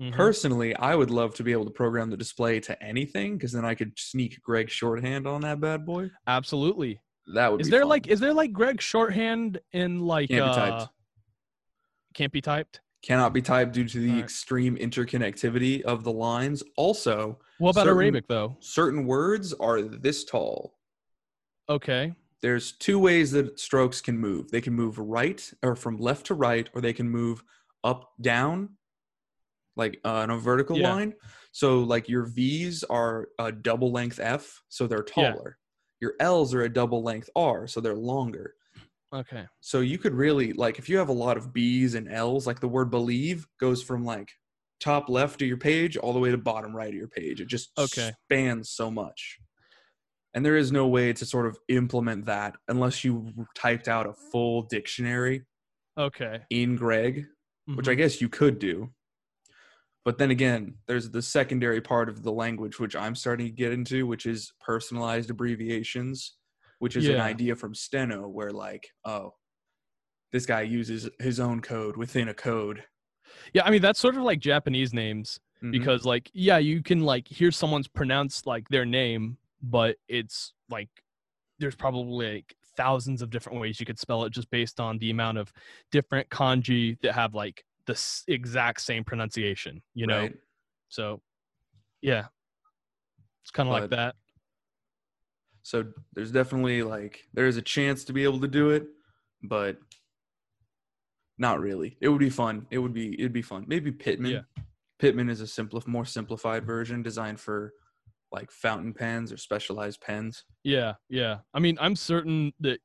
[0.00, 0.12] Mhm.
[0.12, 3.64] Personally, I would love to be able to program the display to anything because then
[3.66, 6.10] I could sneak Gregg shorthand on that bad boy.
[6.26, 7.00] Absolutely.
[7.34, 7.88] That would Is be there fun.
[7.90, 10.92] like is there like Gregg shorthand in like Can't be uh, typed.
[12.14, 12.80] Can't be typed.
[13.02, 14.24] cannot be typed due to the Alright.
[14.24, 16.62] extreme interconnectivity of the lines.
[16.76, 18.56] Also, What about Certain- Arabic though?
[18.60, 20.78] certain words are this tall.
[21.68, 22.14] Okay.
[22.42, 24.50] There's two ways that strokes can move.
[24.50, 27.44] They can move right or from left to right, or they can move
[27.84, 28.76] up down,
[29.80, 30.92] like uh, on a vertical Yeah.
[30.94, 31.14] line.
[31.52, 35.32] So, like your V's are a double length F, so they're Yeah.
[35.32, 35.58] taller.
[36.00, 38.54] Your L's are a double length R, so they're longer.
[39.12, 39.46] Okay.
[39.60, 42.60] So you could really like if you have a lot of B's and L's, like
[42.60, 44.30] the word believe goes from like
[44.78, 47.40] top left of your page all the way to bottom right of your page.
[47.40, 48.12] It just Okay.
[48.24, 49.38] spans so much.
[50.32, 54.12] And there is no way to sort of implement that unless you typed out a
[54.30, 55.44] full dictionary
[55.98, 56.44] Okay.
[56.50, 57.26] in Gregg,
[57.74, 57.96] which I Mhm.
[57.96, 58.94] guess you could do.
[60.04, 63.72] But then again, there's the secondary part of the language which I'm starting to get
[63.72, 66.36] into, which is personalized abbreviations,
[66.78, 69.34] which is an idea from Steno where like, oh,
[70.32, 72.84] this guy uses his own code within a code.
[73.52, 75.72] yeah, I mean that's sort of like Japanese names Mhm.
[75.72, 80.88] because like yeah, you can like hear someone's pronounce like their name, but it's like
[81.58, 85.10] there's probably like thousands of different ways you could spell it just based on the
[85.10, 85.52] amount of
[85.92, 90.20] different kanji that have like the s- exact same pronunciation, you know.
[90.20, 90.34] Right.
[90.88, 91.20] So
[92.02, 92.26] yeah.
[93.42, 94.14] It's kind of like that.
[95.62, 98.84] So there's definitely like there is a chance to be able to do it,
[99.42, 99.78] but
[101.38, 101.96] not really.
[102.00, 102.66] It would be fun.
[102.70, 103.64] It would be it'd be fun.
[103.66, 104.30] Maybe Pitman.
[104.32, 104.62] Yeah.
[104.98, 107.72] Pitman is a simple, more simplified version designed for
[108.32, 110.44] like fountain pens or specialized pens.
[110.62, 111.38] Yeah, yeah.
[111.54, 112.78] I mean, I'm certain that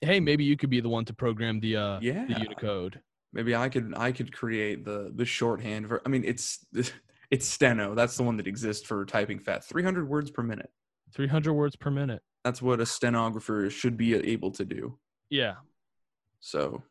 [0.00, 2.24] hey, maybe you could be the one to program the uh Yeah.
[2.26, 3.00] the Unicode.
[3.36, 6.64] Maybe I could I could create the the shorthand ver- I mean it's
[7.30, 7.94] it's steno.
[7.94, 9.68] That's the one that exists for typing fast.
[9.68, 10.70] 300 words per minute.
[11.14, 12.22] 300 words per minute.
[12.44, 14.98] That's what a stenographer should be able to do.
[15.28, 15.56] Yeah,
[16.40, 16.82] So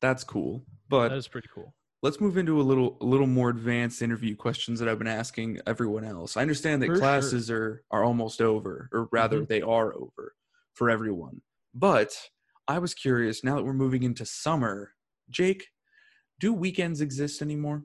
[0.00, 0.62] that's cool.
[0.88, 1.74] But that is pretty cool.
[2.02, 5.58] let's move into a little a little more advanced interview questions that I've been asking
[5.66, 6.36] everyone else.
[6.36, 7.00] I understand that For sure.
[7.00, 9.48] classes are are almost over, or rather Mhm.
[9.48, 10.34] they are over
[10.74, 11.40] for everyone.
[11.74, 12.30] But
[12.68, 14.92] I was curious now that we're moving into summer,
[15.30, 15.68] Jake,
[16.40, 17.82] do weekends exist anymore?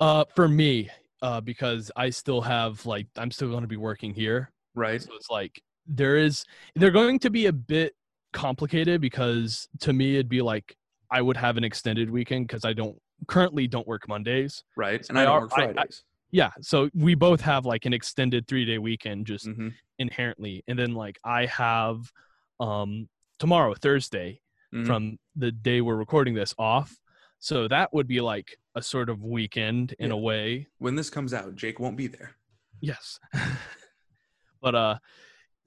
[0.00, 0.90] Uh, for me,
[1.22, 5.00] uh, because I still have like I'm still going to be working here, Right.
[5.00, 7.94] so it's like there is they're going to be a bit
[8.32, 10.76] complicated because to me it'd be like
[11.10, 12.96] I would have an extended weekend because I don't
[13.28, 14.64] currently don't work Mondays.
[14.76, 15.04] right?
[15.04, 16.02] So And I I don't are- work I- I- Fridays.
[16.34, 20.76] Yeah, so we both have like an extended three day weekend just hmm inherently, and
[20.76, 22.10] then like I have
[22.58, 23.08] um
[23.38, 24.40] tomorrow Thursday
[24.74, 24.86] Mhm.
[24.86, 26.98] from the day we're recording this off.
[27.38, 30.14] So that would be like a sort of weekend in Yeah.
[30.14, 30.68] a way.
[30.78, 32.32] When this comes out, Jake won't be there.
[32.80, 33.18] Yes.
[34.60, 34.98] but uh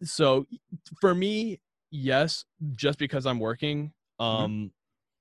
[0.03, 0.45] so
[0.99, 4.71] for me, yes, just because I'm working, um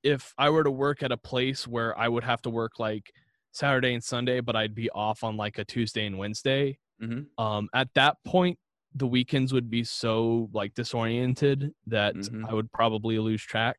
[0.03, 3.11] if I were to work at a place where I would have to work like
[3.53, 7.27] Saturday and Sunday, but I'd be off on like a Tuesday and Wednesday, Mhm.
[7.39, 8.59] um at that point
[8.97, 12.49] the weekends would be so like disoriented that Mhm.
[12.49, 13.77] I would probably lose track.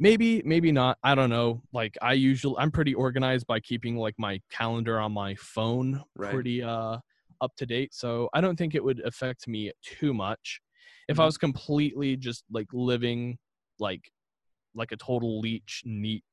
[0.00, 0.98] Maybe, maybe not.
[1.02, 1.62] I don't know.
[1.72, 6.32] Like I usually I'm pretty organized by keeping like my calendar on my phone Right.
[6.32, 6.98] pretty uh
[7.42, 7.92] up to date.
[7.94, 10.60] So I don't think it would affect me too much.
[11.08, 11.26] If I Mhm.
[11.26, 13.38] was completely just like living
[13.78, 14.10] like
[14.74, 16.24] like a total leech NEET,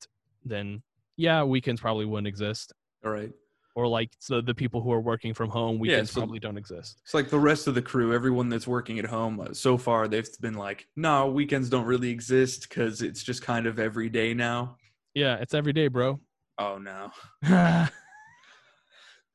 [0.46, 0.82] then
[1.18, 2.74] yeah, weekends probably wouldn't exist.
[3.04, 3.34] All right.
[3.78, 7.00] Or like so the people who are working from home, weekends so- probably don't exist.
[7.04, 10.08] It's like the rest of the crew, everyone that's working at home uh, so far,
[10.08, 14.34] they've been like, no, weekends don't really exist because it's just kind of every day
[14.34, 14.78] now.
[15.14, 16.20] Yeah, it's every day, bro.
[16.58, 17.12] Oh, no.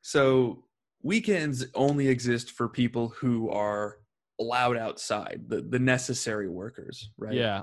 [0.02, 0.64] So
[1.02, 3.98] weekends only exist for people who are
[4.40, 7.34] allowed outside, the, the necessary workers, right?
[7.34, 7.62] Yeah.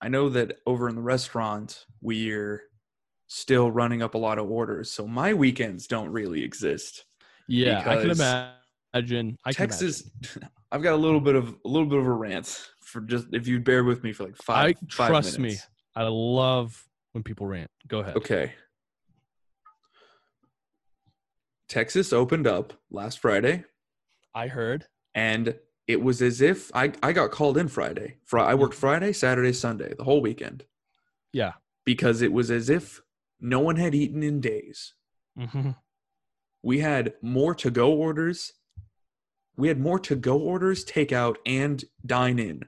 [0.00, 2.62] I know that over in the restaurant, we're
[3.30, 4.90] still running up a lot of orders.
[4.90, 7.04] So my weekends don't really exist.
[7.46, 9.38] Yeah, I can imagine.
[9.44, 10.10] I can Texas,
[10.72, 13.46] I've got a little bit of a little bit of a rant for just if
[13.46, 14.76] you bear with me for like five.
[14.82, 15.56] I five trust me.
[15.96, 17.70] I love when people rant.
[17.86, 18.16] Go ahead.
[18.16, 18.52] Okay.
[21.68, 23.62] Texas opened up last Friday,
[24.34, 24.86] I heard.
[25.14, 25.54] and
[25.86, 28.16] it was as if I, I got called in Friday.
[28.24, 28.78] Fri- I worked mm.
[28.78, 30.64] Friday, Saturday, Sunday, the whole weekend,
[31.32, 31.52] Yeah.
[31.84, 33.00] because it was as if
[33.40, 34.94] no one had eaten in days.
[35.36, 35.70] hmm
[36.62, 38.52] We had more to go orders.
[39.56, 42.62] We had more to go orders, takeout, and dine in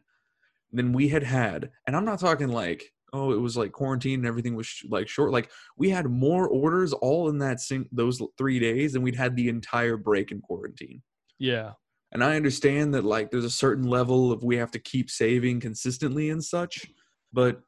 [0.72, 1.70] than we had had.
[1.86, 5.08] And I'm not talking like, oh, it was like quarantine and everything was sh- like
[5.08, 5.32] short.
[5.32, 9.36] Like we had more orders all in that sing- those three days than we'd had
[9.36, 11.02] the entire break in quarantine.
[11.38, 11.72] Yeah.
[12.12, 15.60] And I understand that like there's a certain level of we have to keep saving
[15.60, 16.86] consistently and such,
[17.32, 17.60] but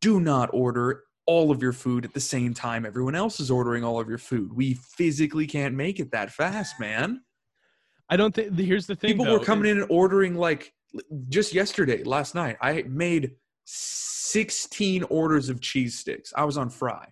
[0.00, 3.84] do not order all of your food at the same time everyone else is ordering
[3.84, 4.52] all of your food.
[4.52, 7.20] We physically can't make it that fast, man.
[8.08, 8.58] I don't think.
[8.58, 9.10] Here's the thing.
[9.12, 10.72] People though, were coming in and ordering like
[11.28, 12.56] just yesterday, last night.
[12.60, 16.32] I made 16 orders of cheese sticks.
[16.36, 17.06] I was on fry.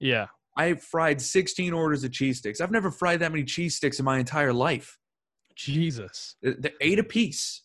[0.00, 0.26] Yeah.
[0.58, 2.60] I fried 16 orders of cheese sticks.
[2.60, 4.98] I've never fried that many cheese sticks in my entire life.
[5.54, 6.36] Jesus.
[6.42, 7.62] They're eight a piece.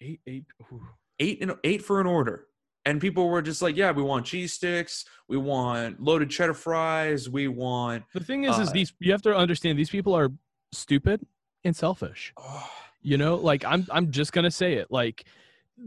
[0.00, 0.18] Eight.
[0.26, 0.46] Eight.
[0.72, 0.82] ooh.
[1.20, 2.48] eight and eight for an order
[2.86, 7.28] and people were just like yeah we want cheese sticks we want loaded cheddar fries
[7.28, 10.30] we want The thing is, is Uh, these you have to understand these people are
[10.72, 11.24] stupid
[11.64, 12.32] and selfish.
[12.36, 12.68] oh,
[13.02, 14.88] You know, like I'm I'm just gonna say it.
[14.90, 15.24] Like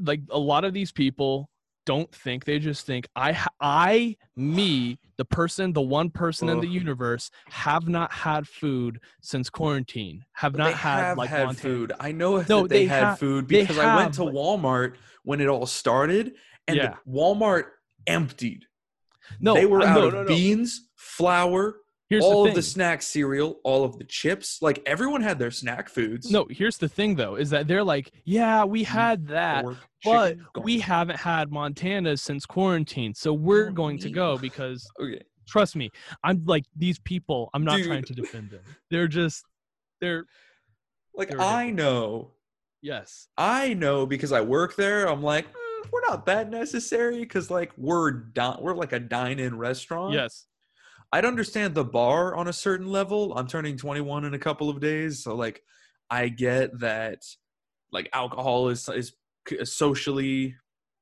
[0.04, 1.50] like a lot of these people
[1.86, 6.68] don't think they just think I I me the person the one person in the
[6.68, 11.94] universe have not had food since quarantine have but not had have like had food
[12.00, 15.40] i know No, that they, they had ha- food because i went to walmart when
[15.42, 16.36] it all started
[16.68, 16.96] and Yeah.
[17.08, 17.66] walmart
[18.06, 18.66] emptied
[19.40, 20.28] no they were out no, of no, no.
[20.28, 21.78] beans flour
[22.10, 25.52] Here's all the of the snack cereal all of the chips like everyone had their
[25.52, 29.66] snack foods no here's the thing though is that they're like yeah we had that
[30.04, 35.76] but we haven't had Montana since quarantine, so we're going to go because okay trust
[35.76, 35.90] me,
[36.24, 37.50] I'm like these people.
[37.54, 37.88] I'm not Dude.
[37.88, 38.62] trying to defend them.
[38.92, 39.46] They're just,
[40.02, 40.26] they're
[41.16, 42.32] like They're i know
[42.82, 45.08] yes, I know because I work there.
[45.10, 45.54] I'm like, "Mm,
[45.92, 50.14] we're not that necessary because like we're di- we're like a dine-in restaurant.
[50.14, 50.46] yes,
[51.12, 53.34] I'd understand the bar on a certain level.
[53.38, 55.62] I'm turning 21 in a couple of days, so like
[56.10, 57.20] I get that
[57.92, 59.14] like alcohol is is
[59.64, 60.56] socially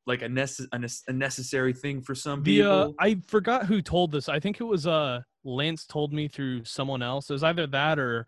[0.07, 2.71] like a, necess- a, nece- a necessary thing for some the people.
[2.71, 4.29] uh, I forgot who told this.
[4.29, 7.29] I think it was uh Lance told me through someone else.
[7.29, 8.27] It was either that or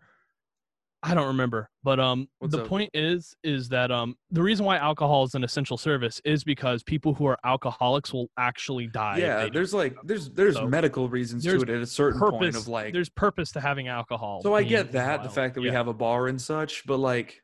[1.02, 1.70] I don't remember.
[1.84, 2.66] But um, What's the up?
[2.68, 6.82] point is, is that um, the reason why alcohol is an essential service is because
[6.82, 9.18] people who are alcoholics will actually die.
[9.18, 12.56] yeah, there's like there's there's So, medical reasons to it at a certain purpose point
[12.56, 14.40] of like there's purpose to having alcohol.
[14.42, 15.74] So I get that the fact that we Yeah.
[15.74, 17.42] have a bar and such, but like,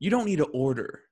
[0.00, 1.02] you don't need to order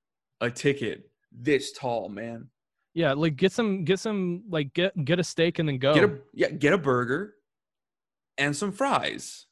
[0.41, 2.49] a ticket this tall, man.
[2.93, 5.95] yeah, like get some get some like get get a steak and then go.
[5.95, 7.35] Get a yeah, get a burger
[8.37, 9.44] and some fries.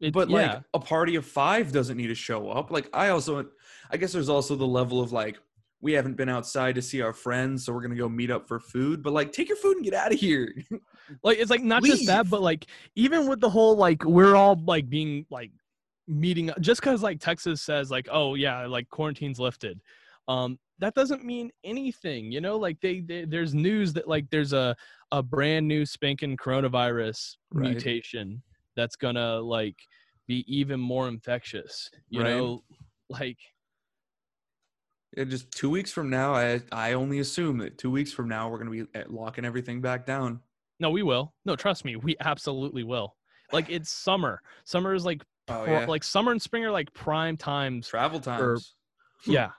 [0.00, 2.70] It- But yeah, like a party of five doesn't need to show up.
[2.70, 3.46] Like I also,
[3.90, 5.38] I guess there's also the level of like
[5.80, 8.58] we haven't been outside to see our friends, so we're gonna go meet up for
[8.58, 9.02] food.
[9.02, 10.54] But like, take your food and get out of here.
[11.22, 14.58] like it's like not just that but like even with the whole like we're all
[14.66, 15.50] like being like
[16.08, 19.78] meeting just because like texas says like oh yeah like quarantine's lifted
[20.28, 24.54] um that doesn't mean anything you know like they, they there's news that like there's
[24.54, 24.74] a
[25.12, 27.70] a brand new spanking coronavirus Right.
[27.72, 28.42] mutation
[28.76, 29.76] that's gonna like
[30.26, 32.30] be even more infectious you Right.
[32.32, 32.62] know
[33.10, 33.38] like
[35.16, 38.48] Yeah, just two weeks from now, I I only assume that two weeks from now
[38.48, 40.40] we're gonna be locking everything back down.
[40.80, 43.16] no we will no trust me we absolutely will
[43.52, 47.36] like it's summer summer is like Oh pro- like summer and spring are like prime
[47.36, 48.74] times travel times.
[49.26, 49.50] yeah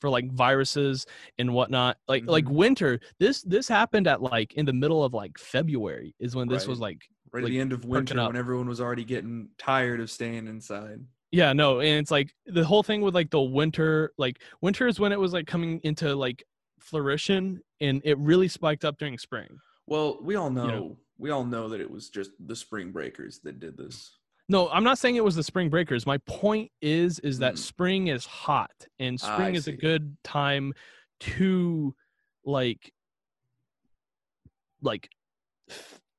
[0.00, 1.06] for like viruses
[1.38, 2.54] and whatnot like like Mhm.
[2.54, 6.66] winter this this happened at like in the middle of like february is when this
[6.66, 6.98] was like
[7.32, 10.46] right like, at the end of winter when everyone was already getting tired of staying
[10.46, 11.00] inside.
[11.30, 14.98] yeah no and it's like the whole thing with like the winter like winter is
[15.00, 16.42] when it was like coming into like
[16.80, 19.48] flourishing and it really spiked up during spring
[19.86, 20.96] Well, we all know, know.
[21.18, 24.16] we all know that it was just the spring breakers that did this.
[24.48, 27.58] no i'm not saying it was the spring breakers my point is is that Mm.
[27.58, 30.72] spring is hot and spring I is a good time
[31.20, 31.94] to
[32.44, 32.92] like
[34.82, 35.10] like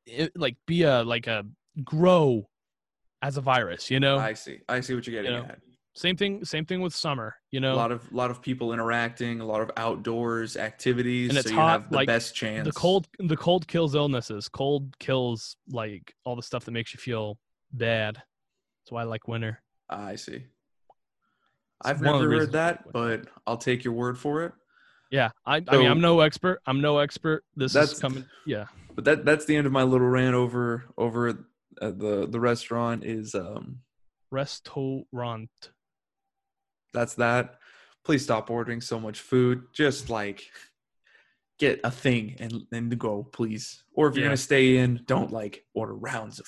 [0.05, 1.45] it, like be a like a
[1.83, 2.47] grow
[3.21, 4.59] as a virus you know I see.
[4.67, 5.59] I see what you're getting know, at.
[5.95, 9.41] same thing same thing with summer you know, A lot of lot of people interacting,
[9.41, 12.65] a lot of outdoors activities, And it's so you hot, have the like, best chance.
[12.65, 16.99] the cold the cold kills illnesses cold kills like all the stuff that makes you
[16.99, 17.37] feel
[17.73, 20.35] bad that's why i like winter I see.
[20.35, 20.45] It's
[21.81, 24.53] I've one of the never heard that, but I'll take your word for it.
[25.11, 29.05] Yeah i i mean i'm no expert i'm no expert this is coming yeah But
[29.05, 31.45] that that's the end of my little rant over over
[31.79, 33.79] the the restaurant is um
[34.31, 35.49] restaurant
[36.93, 37.55] that's that.
[38.03, 39.63] Please stop ordering so much food.
[39.73, 40.43] Just like
[41.57, 43.83] get a thing and and go, please.
[43.93, 44.29] Or if you're Yeah.
[44.29, 46.47] gonna stay in, don't like order rounds of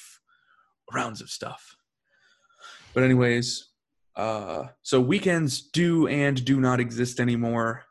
[0.93, 1.75] rounds of stuff.
[2.93, 3.69] But anyways,
[4.15, 7.85] uh so weekends do and do not exist anymore.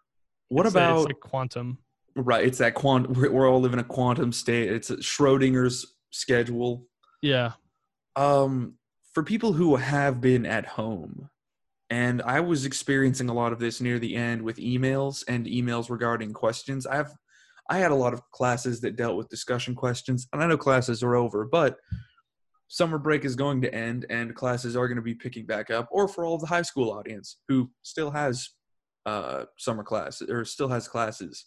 [0.52, 1.78] What It's a- about it's like quantum
[2.14, 2.44] right?
[2.44, 3.08] It's that quant.
[3.10, 4.70] We're, we're all living a quantum state.
[4.70, 6.86] It's a Schrodinger's schedule.
[7.22, 7.52] yeah
[8.16, 8.74] Um,
[9.14, 11.30] for people who have been at home,
[11.88, 15.88] and I was experiencing a lot of this near the end with emails and emails
[15.90, 16.86] regarding questions.
[16.86, 17.10] I've
[17.70, 21.02] I had a lot of classes that dealt with discussion questions, and I know classes
[21.02, 21.76] are over, but
[22.68, 25.88] summer break is going to end, and classes are going to be picking back up.
[25.90, 28.50] Or for all of the high school audience who still has
[29.06, 31.44] uh, summer class or still has classes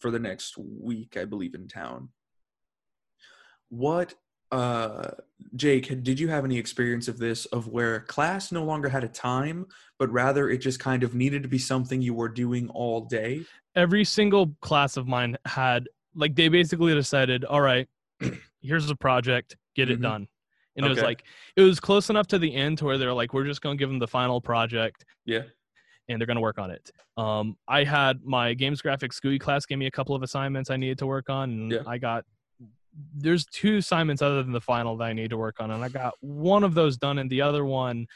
[0.00, 2.08] for the next week, I believe, in town.
[3.68, 4.14] What
[4.52, 5.10] uh
[5.56, 9.08] Jake, did you have any experience of this of where class no longer had a
[9.08, 9.66] time,
[9.98, 13.42] but rather it just kind of needed to be something you were doing all day?
[13.74, 17.86] every single class of mine had like they basically decided all right
[18.62, 20.02] here's a project get it Mhm.
[20.02, 20.28] done
[20.76, 21.24] and it was like
[21.56, 23.78] it was close enough to the end to where they're like we're just going to
[23.78, 25.42] give them the final project Yeah.
[26.08, 29.66] And they're going to work on it um i had my games graphics GUI class
[29.66, 31.78] gave me a couple of assignments i needed to work on and Yeah.
[31.86, 32.24] i got
[33.14, 35.88] there's two assignments other than the final that i need to work on and i
[35.88, 38.06] got one of those done and the other one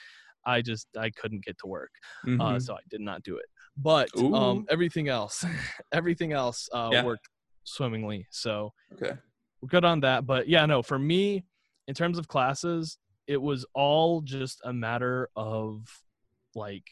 [0.46, 1.90] i just i couldn't get to work
[2.24, 2.62] uh, Mhm.
[2.62, 3.44] so I did not do it.
[3.76, 5.44] But um, everything else,
[5.92, 7.04] everything else uh, Yeah.
[7.04, 7.28] worked
[7.64, 8.26] swimmingly.
[8.30, 9.12] So okay.
[9.60, 10.26] we're good on that.
[10.26, 11.44] But yeah, no, for me,
[11.88, 15.86] in terms of classes, it was all just a matter of
[16.54, 16.84] like,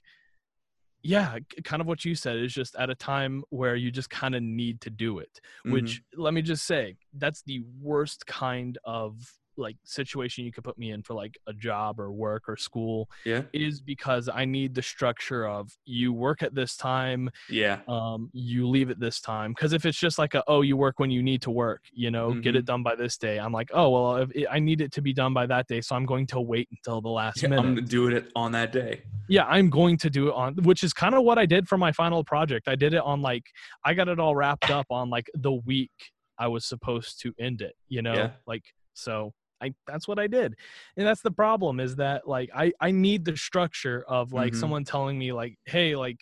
[1.03, 4.35] yeah, kind of what you said is just at a time where you just kind
[4.35, 5.41] of need to do it.
[5.61, 5.73] Mm-hmm.
[5.73, 10.79] Which let me just say, that's the worst kind of like situation you could put
[10.79, 13.43] me in for like a job or work or school Yeah.
[13.53, 17.81] is because I need the structure of you work at this time, Yeah.
[17.89, 19.53] um, you leave at this time.
[19.53, 22.11] Because if it's just like a oh you work when you need to work, you
[22.11, 22.57] know, get Mm-hmm.
[22.59, 23.39] it done by this day.
[23.39, 25.81] I'm like oh well if it, I need it to be done by that day,
[25.81, 29.03] so I'm going to wait until the last Yeah, I'm doing it on that day.
[29.29, 31.77] yeah, I'm going to do it on which is kind of what I did for
[31.77, 32.69] my final project.
[32.69, 33.45] I did it on like
[33.85, 35.91] I got it all wrapped up on like the week
[36.39, 37.75] I was supposed to end it.
[37.89, 38.31] You know, Yeah.
[38.47, 38.63] like
[38.95, 39.33] so.
[39.61, 40.55] I, that's what I did.
[40.97, 44.61] And that's the problem is that like I, I need the structure of like Mhm.
[44.61, 46.19] someone telling me like, hey, like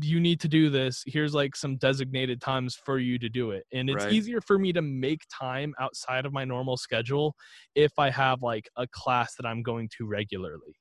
[0.00, 1.04] you need to do this.
[1.06, 3.64] Here's like some designated times for you to do it.
[3.72, 4.12] And it's Right.
[4.12, 7.36] easier for me to make time outside of my normal schedule
[7.74, 10.76] if I have like a class that I'm going to regularly,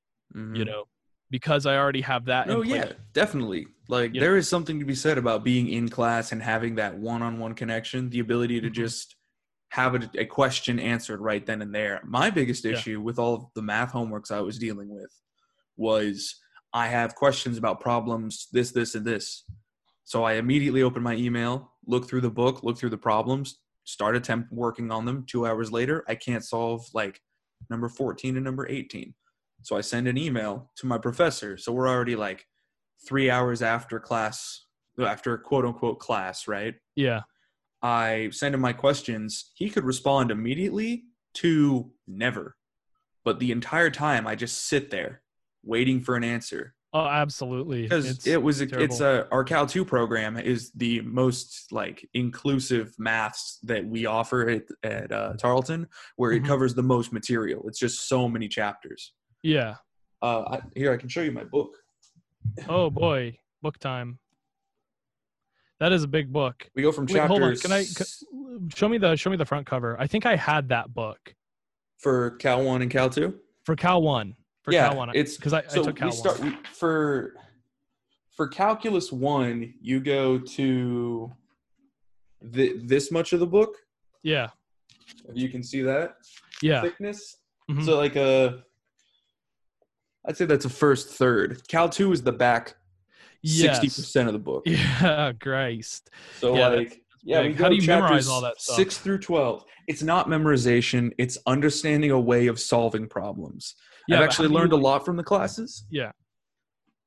[0.53, 0.67] you Mhm.
[0.67, 0.85] know,
[1.29, 2.47] because I already have that.
[2.49, 3.67] Oh yeah, definitely.
[3.87, 6.97] Like You there is something to be said about being in class and having that
[6.97, 8.73] one-on-one connection, the ability to Mhm.
[8.75, 9.15] just
[9.75, 11.99] have a, a question answered right then and there.
[12.05, 12.71] My biggest Yeah.
[12.71, 15.11] issue with all of the math homeworks I was dealing with
[15.75, 16.35] was
[16.71, 19.43] I have questions about problems this, this, and this.
[20.05, 24.15] So I immediately open my email, look through the book, look through the problems, start
[24.15, 25.25] attempt working on them.
[25.27, 27.19] Two hours later, I can't solve like
[27.69, 29.13] number 14 and number 18.
[29.63, 31.57] So I send an email to my professor.
[31.57, 32.45] So we're already like
[33.05, 34.67] three hours after class,
[35.03, 36.75] after quote unquote class, right?
[36.95, 37.21] Yeah.
[37.89, 39.51] I send him my questions.
[39.53, 41.03] He could respond immediately
[41.35, 42.55] to never.
[43.23, 45.21] But the entire time, I just sit there
[45.63, 47.83] waiting for an answer Oh, absolutely.
[47.83, 48.81] because It's it was terrible.
[48.83, 54.49] it's a our cal 2 program is the most like inclusive maths that we offer
[54.49, 56.37] at, at uh, tarleton where Mhm.
[56.37, 59.11] it covers the most material it's just so many chapters
[59.43, 59.75] yeah.
[60.21, 61.71] uh I, here i can show you my book
[62.69, 64.19] Oh boy, book time.
[65.79, 66.69] That is a big book.
[66.75, 67.55] we go from Wait, hold on.
[67.57, 68.05] Can I c-
[68.75, 69.99] show me the show me the front cover?
[69.99, 71.35] I think I had that book
[71.99, 74.35] for cal 1 and cal 2 for Cal One.
[74.63, 76.49] For yeah Cal One, it's because I, I so took Cal we start One.
[76.51, 77.33] we, for
[78.35, 81.31] for calculus 1 you go to
[82.41, 83.75] the, this much of the book
[84.23, 84.49] Yeah,
[85.29, 86.15] if you can see that
[86.61, 87.37] yeah, thickness.
[87.69, 87.83] Mhm.
[87.85, 88.63] So like a,
[90.25, 91.67] I'd say that's a first third.
[91.67, 92.75] Cal two is the back
[93.43, 93.95] sixty yes.
[93.95, 94.63] percent of the book.
[94.65, 96.09] Yeah, Christ.
[96.39, 97.57] So Yeah, like yeah, we big.
[97.59, 98.75] How do you memorize all that stuff?
[98.75, 99.65] Six through twelve.
[99.87, 101.11] It's not memorization.
[101.17, 103.75] It's understanding a way of solving problems.
[104.07, 105.85] Yeah, I've actually do you, learned a lot from the classes.
[105.89, 106.11] Yeah.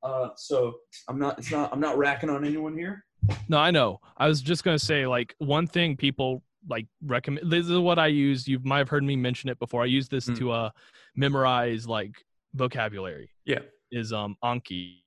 [0.02, 0.74] Uh, so
[1.08, 1.38] I'm not.
[1.38, 1.72] It's not.
[1.72, 3.04] I'm not racking on anyone here.
[3.48, 4.00] No, I know.
[4.16, 7.50] I was just gonna say like one thing people like recommend.
[7.50, 8.46] This is what I use.
[8.46, 9.82] You might have heard me mention it before.
[9.82, 10.38] I use this Mm.
[10.38, 10.70] to uh
[11.16, 12.12] memorize like
[12.54, 13.30] vocabulary.
[13.44, 13.60] Yeah.
[13.90, 15.02] Is um Anki.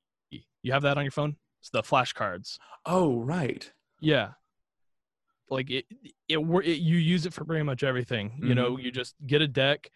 [0.64, 1.36] You have that on your phone?
[1.60, 2.58] It's the flashcards.
[2.86, 3.72] Oh right.
[4.00, 4.32] Yeah.
[5.50, 5.86] Like it,
[6.30, 8.40] it, it, you use it for pretty much everything.
[8.42, 8.86] You know, Mm-hmm.
[8.86, 9.92] you just get a deck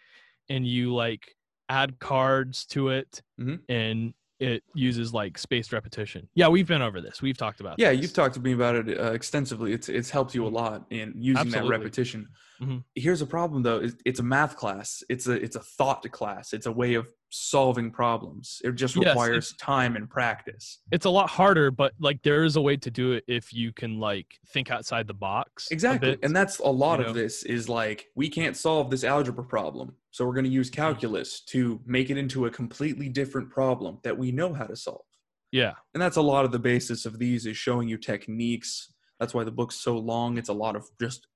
[0.49, 1.35] and you like
[1.69, 3.59] add cards to it Mhm.
[3.69, 6.27] and it uses like spaced repetition.
[6.35, 7.21] Yeah, we've been over this.
[7.21, 8.01] We've talked about Yeah, this.
[8.01, 9.71] you've talked to me about it uh, extensively.
[9.71, 11.69] It's it's helped you a lot in using Absolutely.
[11.69, 12.27] that repetition.
[12.61, 12.83] Mhm.
[12.95, 15.03] Here's a problem though: it's a math class.
[15.09, 16.53] It's a it's a thought class.
[16.53, 18.61] It's a way of solving problems.
[18.63, 20.79] It just Yes, requires time and practice.
[20.91, 23.73] it's a lot harder, but like there is a way to do it if you
[23.73, 25.67] can like think outside the box.
[25.71, 27.13] Exactly, and that's a lot you of know?
[27.13, 30.75] this is like we can't solve this algebra problem, so we're going to use Mm-hmm.
[30.75, 35.05] calculus to make it into a completely different problem that we know how to solve.
[35.51, 39.33] yeah, and that's a lot of the basis of these is showing you techniques that's
[39.33, 41.27] why the book's so long it's a lot of just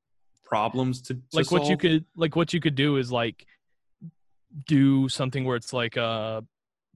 [0.49, 3.45] problems to, to like what you could like what you could do is like
[4.67, 6.41] do something where it's like uh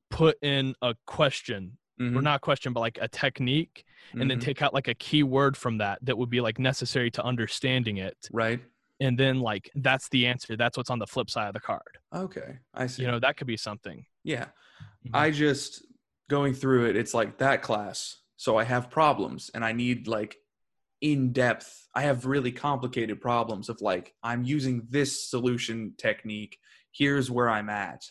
[0.09, 1.77] put in a question.
[1.99, 3.85] Or Mhm, not question but like a technique
[4.19, 6.57] and then mhm, take out like a key word from that that would be like
[6.57, 8.17] necessary to understanding it.
[8.31, 8.59] Right.
[8.99, 10.57] And then like that's the answer.
[10.57, 11.93] That's what's on the flip side of the card.
[12.13, 12.57] Okay.
[12.73, 13.03] I see.
[13.03, 14.05] You know that could be something.
[14.23, 14.47] Yeah.
[15.05, 15.11] Mhm.
[15.13, 15.85] i just
[16.29, 18.17] going through it it's like that class.
[18.37, 20.37] So i have problems and i need like
[21.03, 26.57] in depth i have really complicated problems of like i'm using this solution technique.
[26.91, 28.03] Here's where i'm at.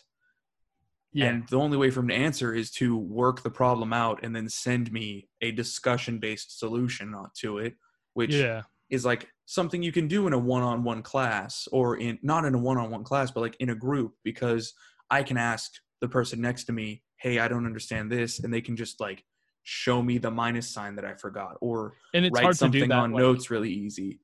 [1.13, 1.27] Yeah.
[1.27, 4.35] And the only way for him to answer is to work the problem out and
[4.35, 7.75] then send me a discussion based solution to it,
[8.13, 8.63] which yeah.
[8.89, 12.45] is like something you can do in a one on one class or in not
[12.45, 14.73] in a one on one class, but like in a group because
[15.09, 15.71] I can ask
[16.01, 18.39] the person next to me, Hey, I don't understand this.
[18.39, 19.23] And they can just like
[19.63, 22.79] show me the minus sign that I forgot or and it's write hard to do
[22.79, 24.19] something that on like- notes really easy.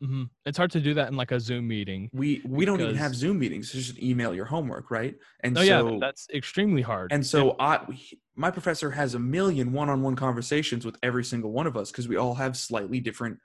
[0.00, 0.30] Mhm.
[0.46, 3.16] it's hard to do that in like a zoom meeting We we don't even have
[3.16, 3.74] Zoom meetings.
[3.74, 5.16] It's just email your homework, right?
[5.40, 9.18] And oh so yeah that's extremely hard And so I, he- my professor has a
[9.18, 13.38] million one-on-one conversations with every single one of us because we all have slightly different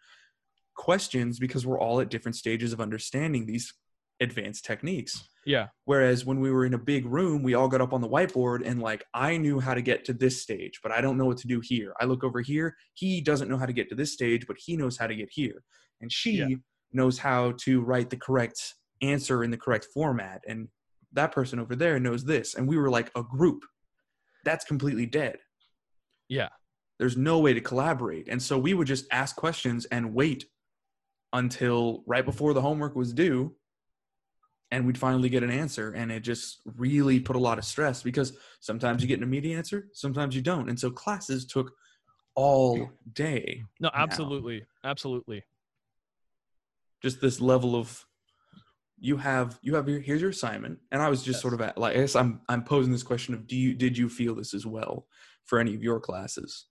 [0.76, 3.74] questions because we're all at different stages of understanding these
[4.20, 5.28] advanced techniques.
[5.46, 8.08] yeah Whereas when we were in a big room, we all got up on the
[8.10, 11.26] whiteboard and like I knew how to get to this stage, but I don't know
[11.26, 11.94] what to do here.
[12.00, 14.78] I look over here, he doesn't know how to get to this stage, but he
[14.78, 15.64] knows how to get here.
[16.02, 16.48] And she Yeah.
[16.92, 20.42] knows how to write the correct answer in the correct format.
[20.48, 20.70] And
[21.12, 22.56] that person over there knows this.
[22.56, 23.64] And we were like a group.
[24.46, 25.38] That's completely dead.
[26.30, 26.50] yeah
[27.00, 28.28] There's no way to collaborate.
[28.30, 30.46] And so we would just ask questions and wait
[31.34, 33.56] until right before the homework was due
[34.74, 38.02] and we'd finally get an answer and it just really put a lot of stress
[38.02, 40.68] because sometimes you get an immediate answer sometimes you don't.
[40.68, 41.72] And so classes took
[42.36, 44.02] all day no now.
[44.04, 44.66] absolutely.
[44.84, 45.44] Absolutely.
[47.02, 48.06] Just this level of
[49.00, 50.80] you have you have your here's your assignment.
[50.92, 51.42] And i was just Yes.
[51.42, 53.98] sort of at like i guess i'm i'm posing this question of do you did
[53.98, 55.08] you feel this as well
[55.44, 56.66] for any of your classes?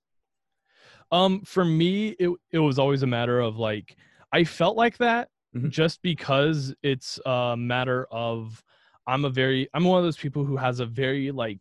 [1.12, 3.96] Um, for me, it it was always a matter of like
[4.32, 5.70] I felt like that Mhm.
[5.70, 8.62] just because it's a matter of
[9.06, 11.60] I'm a very I'm one of those people who has a very like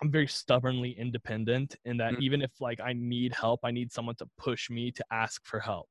[0.00, 2.20] I'm very stubbornly independent in that Mm.
[2.20, 5.60] even if like I need help, I need someone to push me to ask for
[5.60, 5.88] help.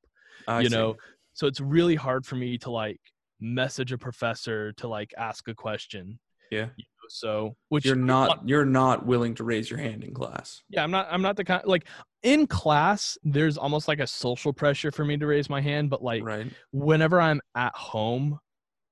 [0.47, 0.75] I you see.
[0.75, 0.95] know,
[1.33, 3.01] so it's really hard for me to like
[3.39, 6.19] message a professor to like ask a question.
[6.51, 6.67] Yeah.
[7.09, 10.63] So which you're not you're not willing to raise your hand in class.
[10.69, 11.87] yeah, I'm not I'm not the kind like
[12.23, 16.01] in class there's almost like a social pressure for me to raise my hand, but
[16.03, 16.51] like right.
[16.71, 18.39] whenever I'm at home,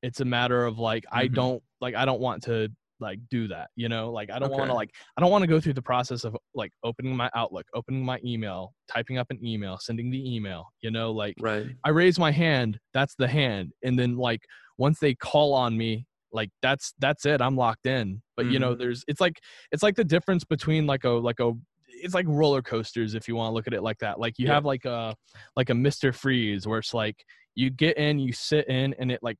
[0.04, 1.34] it's a matter of like I Mhm.
[1.36, 4.12] don't like I don't want to like do that, you know?
[4.12, 6.38] Like I don't want to like I don't want to go through the process of
[6.56, 10.92] like opening my Outlook, opening my email, typing up an email, sending the email, you
[10.92, 11.68] know, like Right.
[11.86, 13.74] I raise my hand, that's the hand.
[13.84, 14.42] And then like
[14.78, 17.42] once they call on me, like that's that's it.
[17.42, 18.22] I'm locked in.
[18.36, 18.80] But you know, Mhm.
[18.80, 19.40] there's it's like
[19.72, 21.54] it's like the difference between like a like a
[21.88, 24.20] it's like roller coasters if you want to look at it like that.
[24.20, 24.56] Like you Yeah.
[24.56, 25.16] have like a
[25.56, 26.14] like a Mr.
[26.14, 27.24] Freeze where it's like
[27.56, 29.38] you get in, you sit in and it like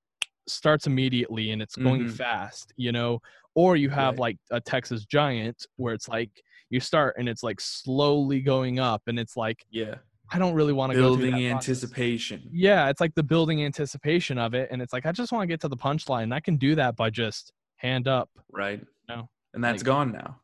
[0.48, 2.14] starts immediately and it's going Mhm.
[2.14, 3.20] fast, you know?
[3.56, 4.20] Or you have Right.
[4.20, 6.30] like a Texas Giant where it's like
[6.70, 9.96] you start and it's like slowly going up and it's like Yeah.
[10.34, 11.52] I don't really want to Building that process.
[11.70, 12.50] anticipation.
[12.52, 15.48] Yeah, it's like the building anticipation of it, and it's like I just want to
[15.48, 16.24] get to the punchline.
[16.24, 18.30] and I can do that by just hand up.
[18.52, 18.82] Right.
[19.08, 19.30] No.
[19.54, 20.40] And that's Like- gone now.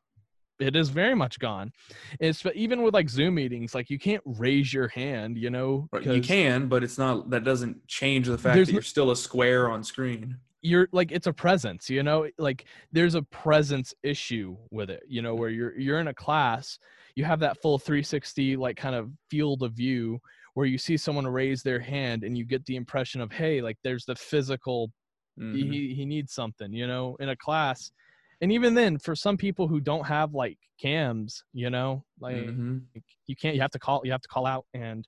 [0.59, 1.71] It is very much gone.
[2.19, 5.87] It's but even with like Zoom meetings, like you can't raise your hand, you know,
[6.01, 7.29] You can, but it's not.
[7.29, 10.35] That doesn't change the fact that you're still a square on screen.
[10.61, 15.21] you're like it's a presence, you know, like there's a presence issue with it, you
[15.21, 16.77] know, where you're you're in a class,
[17.15, 20.19] you have that full 360 like kind of field of view
[20.53, 23.77] where you see someone raise their hand and you get the impression of hey, like
[23.83, 24.91] there's the physical
[25.37, 25.55] Mhm.
[25.55, 27.91] he he needs something you know in a class
[28.41, 32.85] and even then for some people who don't have like cams you know like Mhm.
[33.27, 35.07] you can't you have to call you have to call out and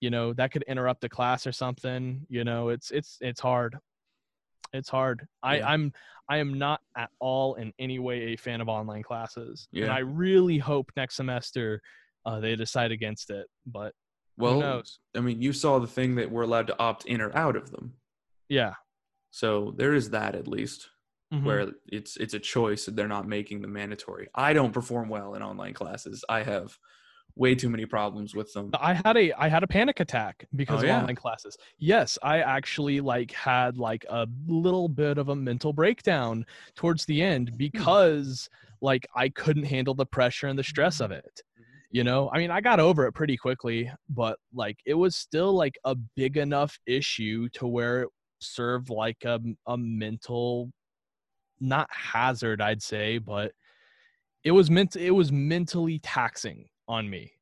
[0.00, 3.76] you know that could interrupt the class or something you know it's it's it's hard
[4.72, 5.68] it's hard i Yeah.
[5.68, 5.92] i'm
[6.28, 9.98] i am not at all in any way a fan of online classes and i
[9.98, 11.80] really hope next semester
[12.24, 13.92] uh, they decide against it but
[14.36, 14.98] Well, knows?
[15.16, 17.70] I mean, you saw the thing that we're allowed to opt in or out of
[17.70, 17.94] them.
[18.48, 18.74] yeah
[19.30, 20.88] So there is that at least,
[21.34, 21.44] Mhm.
[21.44, 22.86] where it's it's a choice.
[22.88, 24.28] and They're not making them mandatory.
[24.34, 26.24] I don't perform well in online classes.
[26.28, 26.78] I have
[27.36, 28.70] way too many problems with them.
[28.78, 30.98] I had a I had a panic attack because Oh, of yeah.
[31.00, 31.56] online classes.
[31.78, 37.22] Yes, I actually like had like a little bit of a mental breakdown towards the
[37.22, 37.56] end Hmm.
[37.56, 38.48] because
[38.80, 41.42] like I couldn't handle the pressure and the stress of it.
[41.58, 41.64] Mhm.
[41.90, 45.52] You know, I mean, I got over it pretty quickly, but like it was still
[45.54, 48.08] like a big enough issue to where it
[48.40, 50.70] served like a a mental
[51.60, 53.52] not hazard, I'd say, but
[54.44, 57.32] it was meant it was mentally taxing on me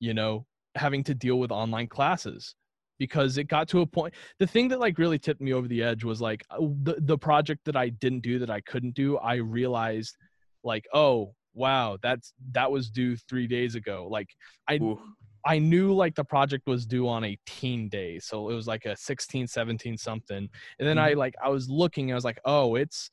[0.00, 2.54] you know having to deal with online classes
[2.98, 5.82] because it got to a point the thing that like really tipped me over the
[5.82, 9.16] edge was like uh, the, the project that i didn't do that i couldn't do
[9.18, 10.16] i realized
[10.64, 14.06] like oh wow that's that was due three days ago.
[14.08, 14.28] Like
[14.68, 15.00] I- Ooh.
[15.44, 18.84] i knew like the project was due on a teen day so it was like
[18.84, 20.48] a 16 17 something.
[20.78, 23.10] And then i like i was looking i was like oh it's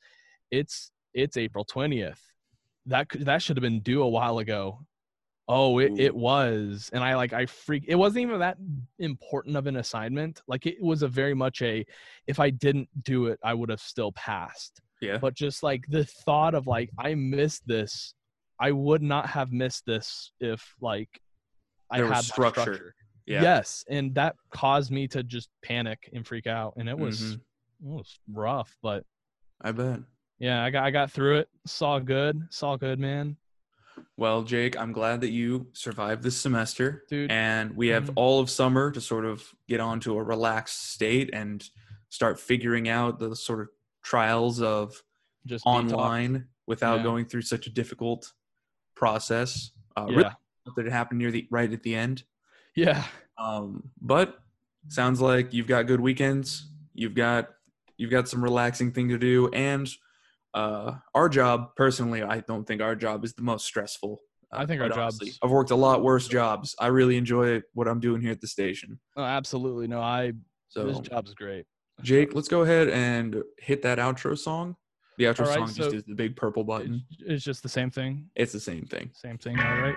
[0.50, 2.18] it's it's april 20th
[2.86, 4.78] that could that should have been due a while ago
[5.48, 8.56] oh it, it was and i like i freak it wasn't even that
[8.98, 11.84] important of an assignment like it was a very much a
[12.26, 15.18] if i didn't do it i would have still passed Yeah.
[15.18, 18.14] but just like the thought of like i missed this
[18.58, 21.10] i would not have missed this if like
[21.90, 22.94] i There had that structure.
[23.26, 23.42] Yeah.
[23.42, 27.34] yes and that caused me to just panic and freak out and it was Mhm.
[27.34, 27.40] it
[27.80, 29.04] was rough but
[29.60, 30.00] I bet.
[30.38, 33.36] yeah i got i got through it saw good saw good man
[34.16, 37.04] Well, Jake, I'm glad that you survived this semester.
[37.08, 37.30] Dude.
[37.30, 38.12] And we have Mhm.
[38.16, 41.68] all of summer to sort of get onto a relaxed state and
[42.08, 43.68] start figuring out the sort of
[44.02, 45.02] trials of
[45.46, 47.02] just online without Yeah.
[47.02, 48.32] going through such a difficult
[48.94, 49.70] process.
[49.96, 50.30] Uh, yeah really
[50.76, 52.24] that it happened near the right at the end.
[52.74, 53.04] yeah
[53.36, 54.40] Um, but
[54.88, 56.68] sounds like you've got good weekends.
[56.94, 57.50] You've got
[57.96, 59.88] you've got some relaxing thing to do, and
[60.54, 64.20] uh, our job personally, I don't think our job is the most stressful.
[64.52, 65.28] uh, I think our honestly.
[65.28, 66.74] job's- I've worked a lot worse jobs.
[66.78, 69.00] I really enjoy what I'm doing here at the station.
[69.16, 70.32] oh, absolutely no i
[70.68, 71.66] So, this job's great
[72.02, 74.74] Jake, let's go ahead and hit that outro song.
[75.18, 77.04] The outro right, song just is the big purple button.
[77.20, 79.10] it's, just the same thing It's the same thing.
[79.14, 79.96] same thing all right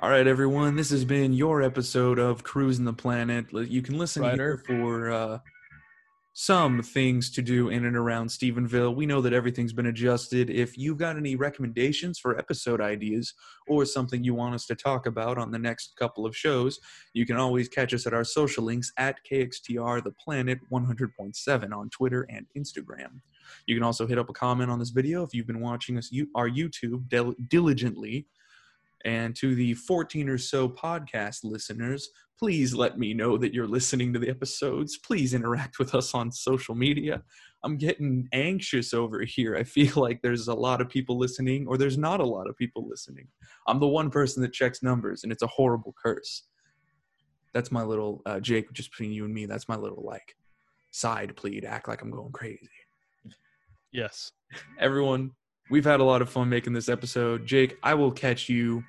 [0.00, 0.74] All right, everyone.
[0.74, 3.46] This has been your episode of Cruising the Planet.
[3.52, 4.36] You can listen Ryder.
[4.36, 5.38] here for uh,
[6.34, 8.94] some things to do in and around Stephenville.
[8.94, 10.48] We know that everything's been adjusted.
[10.48, 13.34] If you've got any recommendations for episode ideas
[13.68, 16.80] or something you want us to talk about on the next couple of shows,
[17.12, 21.90] you can always catch us at our social links at KXTR The Planet 100.7 on
[21.90, 23.20] Twitter and Instagram.
[23.66, 26.10] You can also hit up a comment on this video if you've been watching us
[26.34, 28.26] our YouTube dil- diligently.
[29.04, 34.12] And to the 14 or so podcast listeners, please let me know that you're listening
[34.12, 34.98] to the episodes.
[34.98, 37.22] Please interact with us on social media.
[37.64, 39.56] I'm getting anxious over here.
[39.56, 42.56] I feel like there's a lot of people listening, or there's not a lot of
[42.56, 43.28] people listening.
[43.68, 46.44] I'm the one person that checks numbers, and it's a horrible curse.
[47.54, 49.46] That's my little uh, Jake, just between you and me.
[49.46, 50.34] That's my little like
[50.90, 51.64] side plead.
[51.64, 52.68] Act like I'm going crazy.
[53.92, 54.32] Yes.
[54.80, 55.32] Everyone,
[55.70, 57.46] we've had a lot of fun making this episode.
[57.46, 58.82] Jake, I will catch you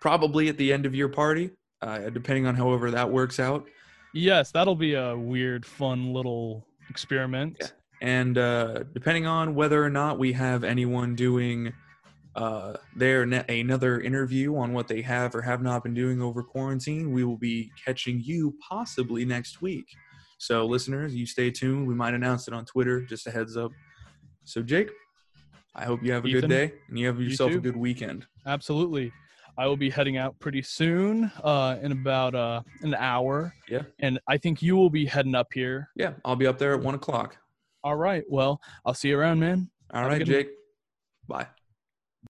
[0.00, 1.50] probably at the end of your party
[1.82, 3.66] uh, depending on however that works out.
[4.12, 7.56] Yes, that'll be a weird, fun little experiment.
[7.60, 7.66] Yeah.
[8.02, 11.72] And uh, depending on whether or not we have anyone doing
[12.34, 16.42] uh, their ne- another interview on what they have or have not been doing over
[16.42, 19.86] quarantine, we will be catching you possibly next week.
[20.38, 21.86] So, listeners, you stay tuned.
[21.86, 23.02] We might announce it on Twitter.
[23.02, 23.72] Just a heads up.
[24.44, 24.90] So, Jake,
[25.74, 27.76] I hope you have a Ethan, good day and you have yourself you a good
[27.76, 28.26] weekend.
[28.46, 29.12] Absolutely.
[29.60, 33.54] I will be heading out pretty soon, uh, in about uh, an hour.
[33.68, 33.82] Yeah.
[33.98, 35.90] And I think you will be heading up here.
[35.94, 37.36] Yeah, I'll be up there at one o'clock.
[37.84, 38.24] All right.
[38.26, 39.68] Well, I'll see you around, man.
[39.92, 40.48] All Have right, Jake.
[41.28, 41.46] Bye.